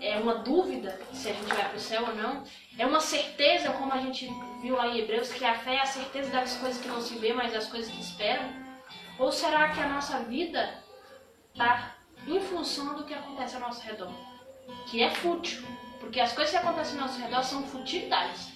É 0.05 0.19
uma 0.19 0.35
dúvida 0.35 0.99
se 1.11 1.29
a 1.29 1.33
gente 1.33 1.47
vai 1.47 1.67
para 1.67 1.77
o 1.77 1.79
céu 1.79 2.03
ou 2.07 2.15
não? 2.15 2.43
É 2.77 2.85
uma 2.85 2.99
certeza, 2.99 3.71
como 3.71 3.91
a 3.91 3.97
gente 3.97 4.29
viu 4.61 4.75
lá 4.75 4.87
em 4.87 4.99
Hebreus, 4.99 5.33
que 5.33 5.43
a 5.43 5.55
fé 5.55 5.77
é 5.77 5.81
a 5.81 5.85
certeza 5.85 6.29
das 6.29 6.55
coisas 6.57 6.79
que 6.79 6.87
não 6.87 7.01
se 7.01 7.17
vê, 7.17 7.33
mas 7.33 7.51
das 7.51 7.67
coisas 7.67 7.91
que 7.91 7.99
esperam? 7.99 8.47
Ou 9.17 9.31
será 9.31 9.69
que 9.69 9.79
a 9.79 9.89
nossa 9.89 10.19
vida 10.19 10.75
está 11.51 11.95
em 12.27 12.39
função 12.39 12.93
do 12.93 13.03
que 13.03 13.15
acontece 13.15 13.55
ao 13.55 13.61
nosso 13.61 13.81
redor? 13.81 14.11
Que 14.91 15.01
é 15.01 15.09
fútil. 15.09 15.65
Porque 15.99 16.19
as 16.19 16.33
coisas 16.33 16.51
que 16.51 16.57
acontecem 16.59 16.99
ao 16.99 17.07
nosso 17.07 17.19
redor 17.19 17.43
são 17.43 17.63
futilidades. 17.63 18.51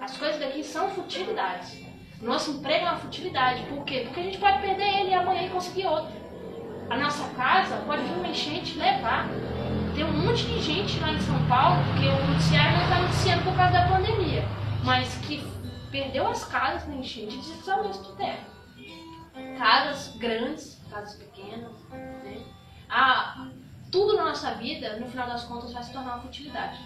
As 0.00 0.16
coisas 0.16 0.40
daqui 0.40 0.64
são 0.64 0.90
futilidades. 0.90 1.78
Nosso 2.20 2.50
emprego 2.50 2.86
é 2.86 2.88
uma 2.88 2.98
futilidade. 2.98 3.62
Por 3.66 3.84
quê? 3.84 4.00
Porque 4.04 4.18
a 4.18 4.24
gente 4.24 4.38
pode 4.38 4.60
perder 4.60 5.02
ele 5.02 5.14
amanhã 5.14 5.46
e 5.46 5.50
conseguir 5.50 5.86
outro. 5.86 6.12
A 6.90 6.96
nossa 6.96 7.28
casa 7.34 7.76
pode 7.86 8.02
vir 8.02 8.14
uma 8.14 8.26
enchente 8.26 8.74
e 8.74 8.78
levar. 8.78 9.28
Tem 9.98 10.06
um 10.06 10.12
monte 10.12 10.46
de 10.46 10.60
gente 10.60 11.00
lá 11.00 11.10
em 11.10 11.18
São 11.18 11.44
Paulo, 11.48 11.82
porque 11.86 12.06
o 12.06 12.26
noticiário 12.28 12.76
não 12.76 12.84
está 12.84 13.00
noticiando 13.00 13.42
por 13.42 13.56
causa 13.56 13.72
da 13.72 13.88
pandemia, 13.88 14.44
mas 14.84 15.16
que 15.26 15.44
perdeu 15.90 16.28
as 16.28 16.44
casas 16.44 16.86
na 16.86 16.94
enchente 16.94 17.36
de 17.36 17.38
deslizamento 17.38 18.04
de 18.04 18.12
terra. 18.12 18.46
Casas 19.58 20.16
grandes, 20.16 20.80
casas 20.88 21.16
pequenas, 21.16 21.72
né? 21.90 22.44
Ah, 22.88 23.48
tudo 23.90 24.16
na 24.16 24.26
nossa 24.26 24.54
vida, 24.54 25.00
no 25.00 25.06
final 25.08 25.26
das 25.26 25.42
contas, 25.42 25.72
vai 25.72 25.82
se 25.82 25.92
tornar 25.92 26.14
uma 26.14 26.22
futilidade. 26.22 26.78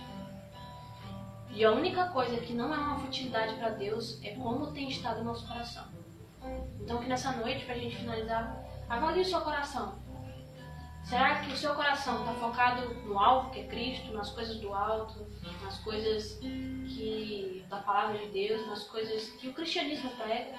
E 1.51 1.63
a 1.63 1.71
única 1.71 2.07
coisa 2.07 2.39
que 2.39 2.55
não 2.55 2.73
é 2.73 2.79
uma 2.79 2.99
futilidade 2.99 3.57
para 3.57 3.69
Deus 3.69 4.25
é 4.25 4.31
como 4.37 4.69
tem 4.69 4.89
estado 4.89 5.21
o 5.21 5.25
nosso 5.25 5.47
coração. 5.47 5.85
Então, 6.81 6.97
que 6.97 7.11
nessa 7.11 7.33
noite, 7.33 7.67
para 7.67 7.75
a 7.75 7.79
gente 7.79 7.95
finalizar, 7.95 8.57
avalie 8.89 9.21
o 9.21 9.25
seu 9.27 9.43
coração. 9.43 10.01
Será 11.05 11.41
que 11.41 11.53
o 11.53 11.57
seu 11.57 11.75
coração 11.75 12.21
está 12.21 12.33
focado 12.35 12.95
no 13.05 13.19
alvo 13.19 13.51
que 13.51 13.61
é 13.61 13.65
Cristo, 13.65 14.13
nas 14.13 14.31
coisas 14.31 14.57
do 14.59 14.73
alto, 14.73 15.27
nas 15.63 15.79
coisas 15.79 16.39
que 16.41 17.65
da 17.69 17.79
palavra 17.79 18.19
de 18.19 18.29
Deus, 18.29 18.67
nas 18.67 18.85
coisas 18.85 19.29
que 19.31 19.49
o 19.49 19.53
cristianismo 19.53 20.11
prega? 20.11 20.57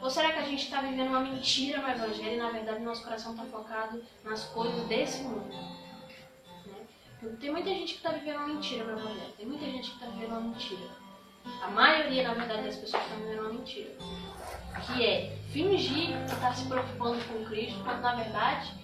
Ou 0.00 0.08
será 0.08 0.32
que 0.32 0.38
a 0.38 0.44
gente 0.44 0.64
está 0.64 0.80
vivendo 0.80 1.08
uma 1.08 1.20
mentira 1.20 1.82
no 1.82 1.88
Evangelho 1.88 2.34
e 2.34 2.38
na 2.38 2.50
verdade 2.50 2.80
nosso 2.80 3.02
coração 3.02 3.32
está 3.32 3.44
focado 3.44 4.02
nas 4.24 4.44
coisas 4.44 4.86
desse 4.86 5.22
mundo? 5.22 5.48
Né? 6.66 6.86
Tem 7.38 7.50
muita 7.50 7.68
gente 7.68 7.94
que 7.94 7.98
está 7.98 8.10
vivendo 8.12 8.36
uma 8.36 8.46
mentira 8.46 8.84
no 8.84 8.98
Evangelho, 8.98 9.32
tem 9.36 9.46
muita 9.46 9.66
gente 9.66 9.90
que 9.90 9.96
está 9.96 10.06
vivendo 10.06 10.30
uma 10.30 10.40
mentira. 10.40 10.88
A 11.62 11.68
maioria, 11.68 12.28
na 12.28 12.34
verdade, 12.34 12.62
das 12.62 12.76
pessoas 12.76 13.02
estão 13.02 13.18
vivendo 13.18 13.40
uma 13.40 13.52
mentira. 13.52 13.90
Que 14.86 15.04
é 15.04 15.36
fingir 15.52 16.16
que 16.26 16.32
está 16.32 16.54
se 16.54 16.66
preocupando 16.66 17.22
com 17.24 17.44
Cristo, 17.44 17.82
quando 17.84 18.00
na 18.00 18.14
verdade 18.14 18.79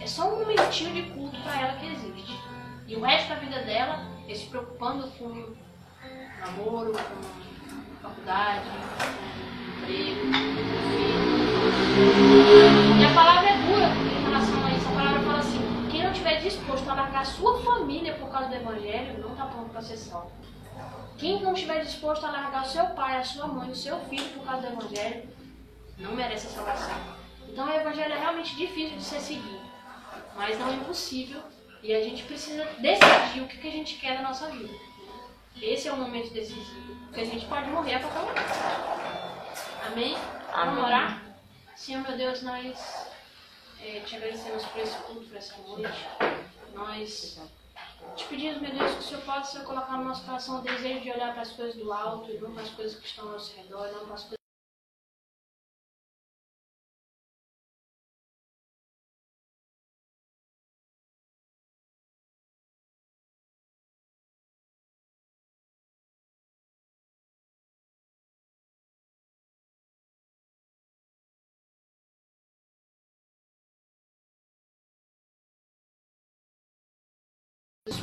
é 0.00 0.06
só 0.06 0.32
um 0.34 0.40
momentinho 0.40 0.94
de 0.94 1.02
culto 1.10 1.38
para 1.42 1.60
ela 1.60 1.78
que 1.78 1.86
existe. 1.86 2.40
E 2.86 2.96
o 2.96 3.02
resto 3.02 3.28
da 3.28 3.34
vida 3.34 3.60
dela 3.62 4.06
é 4.26 4.34
se 4.34 4.46
preocupando 4.46 5.08
com 5.12 5.54
namoro, 6.40 6.92
com 6.92 8.02
faculdade, 8.02 8.64
com 8.64 9.82
emprego, 9.82 10.20
com 10.22 10.32
filho. 10.90 11.20
E 12.98 13.04
a 13.04 13.14
palavra 13.14 13.50
é 13.50 13.58
dura 13.58 13.88
em 13.88 14.24
relação 14.24 14.66
a 14.66 14.70
isso. 14.70 14.88
A 14.88 14.92
palavra 14.92 15.20
fala 15.20 15.38
assim: 15.38 15.60
quem 15.90 16.02
não 16.02 16.12
estiver 16.12 16.40
disposto 16.40 16.88
a 16.88 16.94
largar 16.94 17.26
sua 17.26 17.60
família 17.62 18.14
por 18.14 18.30
causa 18.30 18.48
do 18.48 18.54
evangelho, 18.54 19.20
não 19.20 19.32
está 19.32 19.44
pronto 19.44 19.70
para 19.70 19.82
ser 19.82 19.98
salvo. 19.98 20.32
Quem 21.18 21.42
não 21.42 21.52
estiver 21.52 21.84
disposto 21.84 22.24
a 22.24 22.30
largar 22.30 22.62
o 22.62 22.66
seu 22.66 22.86
pai, 22.86 23.18
a 23.18 23.24
sua 23.24 23.46
mãe, 23.46 23.70
o 23.70 23.76
seu 23.76 24.00
filho 24.06 24.24
por 24.30 24.44
causa 24.46 24.66
do 24.66 24.72
evangelho, 24.72 25.28
não 25.98 26.12
merece 26.12 26.46
a 26.46 26.50
salvação. 26.50 26.96
Então 27.46 27.66
o 27.66 27.70
evangelho 27.70 28.14
é 28.14 28.18
realmente 28.18 28.56
difícil 28.56 28.96
de 28.96 29.04
ser 29.04 29.20
seguido 29.20 29.59
mas 30.40 30.58
não 30.58 30.70
é 30.70 30.72
impossível. 30.72 31.42
E 31.82 31.94
a 31.94 32.02
gente 32.02 32.22
precisa 32.22 32.64
decidir 32.78 33.42
o 33.42 33.46
que, 33.46 33.58
que 33.58 33.68
a 33.68 33.70
gente 33.70 33.96
quer 33.96 34.14
na 34.14 34.28
nossa 34.28 34.48
vida. 34.50 34.72
Esse 35.60 35.88
é 35.88 35.92
o 35.92 35.96
momento 35.96 36.32
decisivo, 36.32 36.96
porque 37.04 37.20
a 37.20 37.24
gente 37.24 37.44
pode 37.44 37.68
morrer 37.68 37.96
a 37.96 38.00
qualquer 38.00 38.20
momento. 38.20 38.52
Amém? 39.86 40.16
Amém. 40.52 40.74
Vamos 40.74 40.84
orar? 40.84 41.22
Senhor, 41.76 42.02
meu 42.02 42.16
Deus, 42.16 42.42
nós 42.42 43.06
é, 43.82 44.00
te 44.00 44.16
agradecemos 44.16 44.64
por 44.64 44.80
esse 44.80 44.96
culto, 44.98 45.26
por 45.26 45.36
essa 45.36 45.56
noite. 45.58 46.08
Nós 46.72 47.38
te 48.16 48.24
pedimos, 48.24 48.62
meu 48.62 48.72
Deus, 48.72 48.94
que 48.94 49.00
o 49.00 49.02
Senhor 49.02 49.22
possa 49.22 49.60
colocar 49.60 49.98
no 49.98 50.04
nosso 50.04 50.24
coração 50.24 50.60
o 50.60 50.62
desejo 50.62 51.00
de 51.00 51.10
olhar 51.10 51.32
para 51.32 51.42
as 51.42 51.52
coisas 51.52 51.76
do 51.76 51.92
alto 51.92 52.30
e 52.30 52.38
não 52.38 52.52
para 52.54 52.62
as 52.62 52.70
coisas 52.70 52.98
que 52.98 53.06
estão 53.06 53.26
ao 53.26 53.32
nosso 53.32 53.54
redor, 53.56 53.92
não 53.92 54.06
para 54.06 54.14
as 54.14 54.22
coisas 54.22 54.39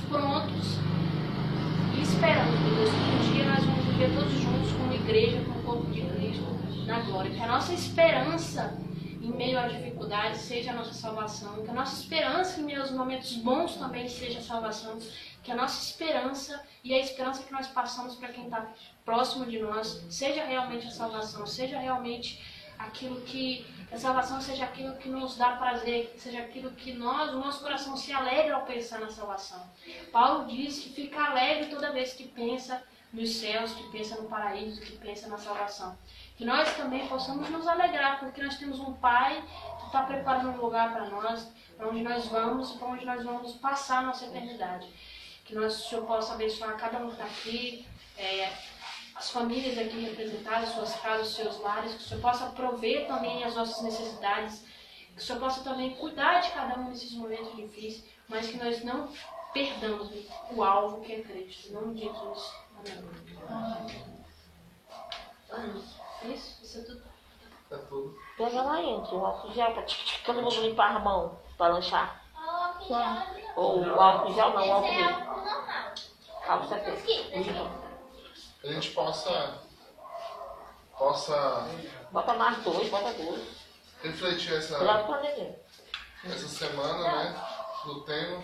prontos 0.10 0.78
e 1.95 2.02
esperando, 2.02 2.60
meu 2.60 2.76
Deus, 2.76 2.89
que 2.89 3.30
um 3.30 3.34
dia 3.34 3.45
nós 3.45 3.63
vamos 3.63 3.86
viver 3.86 4.13
todos 4.13 4.34
juntos 4.34 4.71
como 4.71 4.93
igreja, 4.93 5.43
como 5.45 5.63
corpo 5.63 5.91
de 5.91 6.02
Cristo, 6.02 6.45
na 6.86 7.00
glória. 7.02 7.32
Que 7.32 7.41
a 7.41 7.47
nossa 7.47 7.73
esperança 7.73 8.78
em 9.21 9.32
meio 9.32 9.60
às 9.60 9.71
dificuldades 9.71 10.41
seja 10.41 10.71
a 10.71 10.76
nossa 10.76 10.93
salvação. 10.93 11.63
Que 11.63 11.69
a 11.69 11.73
nossa 11.73 12.00
esperança 12.02 12.60
em 12.60 12.63
meio 12.63 12.82
aos 12.82 12.91
momentos 12.91 13.36
bons 13.38 13.76
também 13.76 14.08
seja 14.08 14.39
a 14.39 14.41
salvação. 14.41 14.97
Que 15.43 15.52
a 15.52 15.56
nossa 15.56 15.82
esperança 15.82 16.62
e 16.84 16.93
a 16.93 17.00
esperança 17.00 17.43
que 17.43 17.52
nós 17.52 17.67
passamos 17.67 18.15
para 18.15 18.30
quem 18.30 18.45
está 18.45 18.67
próximo 19.06 19.45
de 19.45 19.60
nós 19.60 20.06
seja 20.10 20.43
realmente 20.43 20.88
a 20.88 20.91
salvação, 20.91 21.45
seja 21.45 21.80
realmente 21.80 22.41
aquilo 22.78 23.22
que 23.22 23.66
a 23.92 23.98
salvação 23.98 24.42
seja 24.42 24.66
aquilo 24.66 24.96
que 24.98 25.08
nos 25.08 25.38
dá 25.38 25.52
prazer, 25.54 26.13
seja 26.18 26.40
aquilo 26.40 26.72
que 26.72 26.94
nós, 26.94 27.34
o 27.34 27.40
nosso 27.40 27.62
coração 27.62 27.96
se 27.96 28.12
alegra 28.12 28.56
ao 28.56 28.66
pensar 28.66 29.00
na 29.00 29.10
salvação. 29.10 29.66
Paulo 30.12 30.46
diz 30.46 30.80
que 30.80 30.90
fica 30.90 31.24
alegre 31.24 31.70
toda 31.70 31.94
vez 31.94 32.13
que 32.13 32.28
pensa 32.28 32.84
nos 33.13 33.36
céus, 33.38 33.72
que 33.72 33.90
pensa 33.90 34.20
no 34.22 34.28
paraíso, 34.28 34.82
que 34.82 34.98
pensa 34.98 35.28
na 35.28 35.38
salvação. 35.38 35.98
Que 36.36 36.44
nós 36.44 36.76
também 36.76 37.08
possamos 37.08 37.50
nos 37.50 37.66
alegrar, 37.68 38.20
porque 38.20 38.44
nós 38.44 38.58
temos 38.58 38.80
um 38.80 38.94
Pai 38.94 39.42
que 39.80 39.86
está 39.86 40.04
preparando 40.04 40.50
um 40.50 40.58
lugar 40.58 40.92
para 40.92 41.06
nós, 41.10 41.50
para 41.78 41.88
onde 41.88 42.04
nós 42.04 42.26
vamos, 42.28 42.72
para 42.74 42.88
onde 42.88 43.06
nós 43.06 43.24
vamos 43.24 43.54
passar 43.54 44.00
a 44.00 44.08
nossa 44.08 44.26
eternidade. 44.26 44.88
Que 45.46 45.56
nós, 45.56 45.80
o 45.80 45.90
Senhor 45.90 46.06
possa 46.06 46.34
abençoar 46.34 46.76
cada 46.78 46.98
um 46.98 47.08
que 47.08 47.13
está 47.13 47.24
aqui, 47.24 47.88
é, 48.18 48.52
as 49.18 49.32
famílias 49.32 49.78
aqui 49.80 50.00
representadas, 50.00 50.70
suas 50.70 50.96
casas, 51.02 51.30
seus 51.30 51.60
lares, 51.60 51.94
que 51.94 52.04
o 52.04 52.04
Senhor 52.04 52.22
possa 52.22 52.46
prover 52.52 53.08
também 53.08 53.44
as 53.44 53.56
nossas 53.56 53.82
necessidades, 53.82 54.64
que 55.14 55.18
o 55.18 55.22
Senhor 55.22 55.40
possa 55.40 55.64
também 55.64 55.96
cuidar 55.96 56.40
de 56.40 56.52
cada 56.52 56.80
um 56.80 56.90
nesses 56.90 57.12
momentos 57.14 57.56
difíceis, 57.56 58.06
mas 58.28 58.48
que 58.48 58.58
nós 58.58 58.84
não 58.84 59.10
perdamos 59.54 60.12
o 60.52 60.64
alvo 60.64 61.02
que 61.02 61.14
é 61.14 61.22
Cristo. 61.22 61.70
Em 61.70 61.72
nome 61.72 61.96
de 61.96 62.02
Jesus. 62.02 62.54
Amém. 65.50 65.84
Isso? 66.26 66.64
Isso 66.64 66.80
é 66.80 66.82
tudo? 66.84 67.04
É 67.72 67.78
tudo. 67.78 68.20
Pega 68.38 68.62
lá, 68.62 68.82
entre 68.84 69.16
o 69.16 69.26
álcool 69.26 69.52
gel, 69.52 69.74
pra 69.74 69.84
todo 70.26 70.44
mundo 70.44 70.62
limpar 70.62 70.96
a 70.96 71.00
mão 71.00 71.40
para 71.58 71.74
lanchar. 71.74 72.24
Ou 73.56 73.84
o 73.84 74.00
álcool 74.00 74.34
gel, 74.34 74.54
não, 74.54 74.68
o 74.68 74.72
álcool 74.74 74.94
gel. 74.94 75.10
Álcool 76.48 77.87
70 78.62 78.67
a 78.67 78.74
gente 78.74 78.91
possa 78.91 79.60
possa 80.98 81.67
Bota 82.12 82.34
mais 82.34 82.63
dois, 82.63 82.89
bota 82.89 83.13
dois. 83.13 83.48
refletir 84.02 84.54
essa, 84.54 84.78
pra 84.80 85.04
essa 86.26 86.48
semana, 86.48 87.04
né? 87.26 87.43
Do 87.86 88.02
tema. 88.02 88.43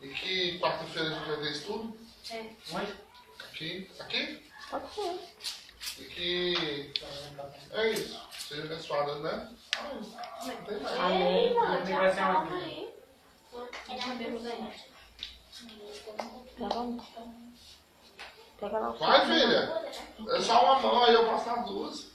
E 0.00 0.08
que 0.08 0.58
quarta-feira 0.58 1.08
a 1.08 1.12
gente 1.14 1.26
vai 1.28 1.36
ter 1.38 1.52
estudo 1.52 1.98
É. 2.30 2.50
aqui. 3.44 3.90
Aqui? 4.00 4.50
Pode 4.70 4.94
ser. 4.94 5.18
E 5.98 6.04
que 6.04 6.92
é 7.72 7.90
isso. 7.90 8.20
Seja 8.38 8.62
abençoada, 8.64 9.14
né? 9.16 9.54
Não 9.82 10.56
tem 10.64 10.80
mais. 10.80 10.98
Amém. 11.00 11.54
Vai 11.54 12.12
ser 12.14 12.22
Vai, 18.98 19.26
filha. 19.26 19.82
É 20.30 20.40
só 20.40 20.64
uma 20.64 20.80
mão 20.80 21.04
aí, 21.04 21.14
eu 21.14 21.26
passo 21.26 21.48
nas 21.48 21.64
duas. 21.66 22.08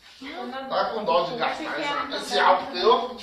Tá 0.69 0.86
com 0.86 1.03
dó 1.06 1.23
de 1.23 1.36
gastar 1.38 2.12
esse 2.15 2.39
álcool 2.39 2.71
teu. 2.71 3.17